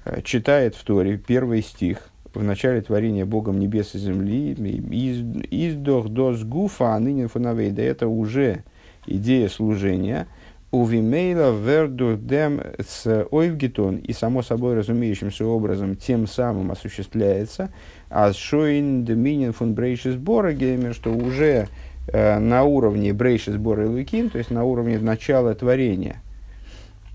э, 0.04 0.22
читает 0.22 0.74
в 0.74 0.82
Торе 0.82 1.16
первый 1.16 1.62
стих 1.62 2.10
в 2.34 2.42
начале 2.42 2.80
творения 2.80 3.24
Богом 3.24 3.60
небес 3.60 3.94
и 3.94 3.98
земли, 3.98 4.52
из 4.52 5.74
дох 5.76 6.08
дос 6.08 6.42
гуфа, 6.42 6.94
а 6.94 6.98
ныне 6.98 7.28
фунавейда, 7.28 7.82
это 7.82 8.08
уже 8.08 8.64
идея 9.06 9.48
служения, 9.48 10.26
у 10.72 10.84
вимейла 10.84 11.52
верду 11.56 12.16
дем 12.16 12.60
с 12.78 13.26
ойвгетон, 13.30 13.96
и 13.96 14.12
само 14.12 14.42
собой 14.42 14.74
разумеющимся 14.74 15.44
образом 15.44 15.96
тем 15.96 16.28
самым 16.28 16.70
осуществляется, 16.70 17.72
а 18.08 18.32
шоин 18.32 19.04
доминин 19.04 19.52
фун 19.52 19.74
брейшис 19.74 20.14
бора 20.14 20.52
геймер, 20.52 20.94
что 20.94 21.12
уже 21.12 21.68
на 22.12 22.64
уровне 22.64 23.12
брейши 23.12 23.52
сбора 23.52 23.88
Луким, 23.88 24.30
то 24.30 24.38
есть 24.38 24.50
на 24.50 24.64
уровне 24.64 24.98
начала 24.98 25.54
творения. 25.54 26.22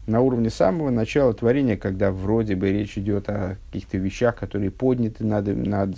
На 0.07 0.21
уровне 0.21 0.51
самого 0.51 0.91
начала 0.91 1.33
творения, 1.33 1.77
когда 1.77 2.11
вроде 2.11 2.55
бы 2.55 2.71
речь 2.71 2.97
идет 2.97 3.27
о 3.27 3.57
каких-то 3.67 3.97
вещах, 3.97 4.35
которые 4.35 4.69
подняты 4.69 5.25
над, 5.25 5.47
над 5.47 5.95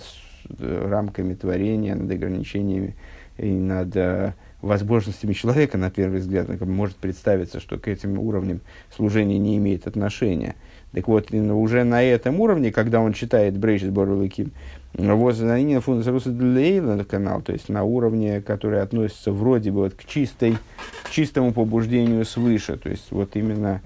э, 0.58 0.88
рамками 0.88 1.34
творения, 1.34 1.94
над 1.94 2.10
ограничениями 2.10 2.96
и 3.36 3.50
над 3.50 3.94
э, 3.96 4.32
возможностями 4.62 5.34
человека, 5.34 5.76
на 5.76 5.90
первый 5.90 6.20
взгляд, 6.20 6.48
может 6.62 6.96
представиться, 6.96 7.60
что 7.60 7.78
к 7.78 7.86
этим 7.86 8.18
уровням 8.18 8.60
служение 8.94 9.38
не 9.38 9.58
имеет 9.58 9.86
отношения. 9.86 10.56
Так 10.92 11.06
вот, 11.06 11.32
уже 11.32 11.84
на 11.84 12.02
этом 12.02 12.40
уровне, 12.40 12.72
когда 12.72 13.00
он 13.00 13.12
читает 13.12 13.58
Брейшис 13.58 13.90
Борулыким, 13.90 14.52
Воззанина 14.94 15.80
функция 15.80 16.14
Лейла 16.14 17.04
канал, 17.04 17.42
то 17.42 17.52
есть 17.52 17.68
на 17.68 17.84
уровне, 17.84 18.40
который 18.40 18.80
относится 18.80 19.30
вроде 19.30 19.70
бы 19.70 19.82
вот 19.82 19.94
к, 19.94 20.04
чистой, 20.04 20.56
к 21.04 21.10
чистому 21.10 21.52
побуждению 21.52 22.24
свыше, 22.24 22.78
то 22.78 22.88
есть 22.88 23.08
вот 23.10 23.36
именно 23.36 23.82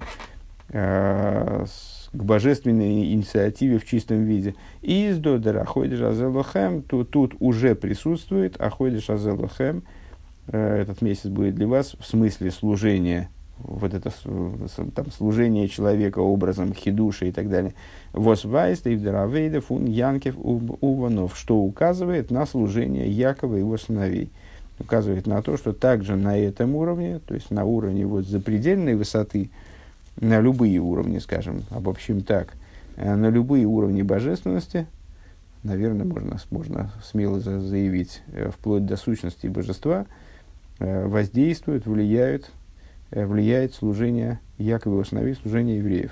э, 0.69 1.65
к 2.13 2.23
божественной 2.23 3.11
инициативе 3.13 3.79
в 3.79 3.85
чистом 3.85 4.23
виде. 4.23 4.55
И 4.81 5.09
из 5.09 5.17
Додера 5.17 5.61
Аходиш 5.61 5.99
Азелохем, 6.01 6.83
то 6.83 7.03
тут 7.03 7.35
уже 7.39 7.75
присутствует 7.75 8.59
Аходиш 8.61 9.09
Азелохем, 9.09 9.83
э, 10.47 10.81
этот 10.81 11.01
месяц 11.01 11.25
будет 11.25 11.55
для 11.55 11.67
вас 11.67 11.95
в 11.99 12.05
смысле 12.05 12.49
служения 12.49 13.29
вот 13.63 13.93
это 13.93 14.11
там, 14.95 15.11
служение 15.11 15.67
человека 15.67 16.19
образом 16.19 16.73
хидуша 16.73 17.25
и 17.25 17.31
так 17.31 17.49
далее. 17.49 17.73
Восвайс, 18.11 18.81
Ивдеравейда, 18.83 19.61
Фун, 19.61 19.85
Янкев, 19.85 20.35
Уванов, 20.37 21.37
что 21.37 21.57
указывает 21.57 22.31
на 22.31 22.45
служение 22.45 23.09
Якова 23.09 23.55
и 23.55 23.59
его 23.59 23.77
сыновей. 23.77 24.29
Указывает 24.79 25.27
на 25.27 25.41
то, 25.41 25.55
что 25.57 25.71
также 25.71 26.15
на 26.15 26.37
этом 26.37 26.75
уровне, 26.75 27.19
то 27.25 27.33
есть 27.33 27.51
на 27.51 27.63
уровне 27.63 28.05
вот 28.05 28.25
запредельной 28.25 28.95
высоты, 28.95 29.49
на 30.19 30.39
любые 30.39 30.79
уровни, 30.79 31.19
скажем, 31.19 31.63
обобщим 31.69 32.21
так, 32.21 32.53
э, 32.97 33.15
на 33.15 33.29
любые 33.29 33.65
уровни 33.65 34.01
божественности, 34.01 34.87
наверное, 35.63 36.05
можно, 36.05 36.37
можно 36.51 36.91
смело 37.03 37.39
заявить, 37.39 38.21
э, 38.27 38.51
вплоть 38.51 38.85
до 38.85 38.97
сущности 38.97 39.47
божества, 39.47 40.05
э, 40.79 41.07
воздействуют, 41.07 41.85
влияют 41.85 42.51
влияет 43.13 43.73
служение 43.73 44.39
и 44.57 44.63
сыновей, 45.03 45.35
служение 45.35 45.77
евреев. 45.77 46.11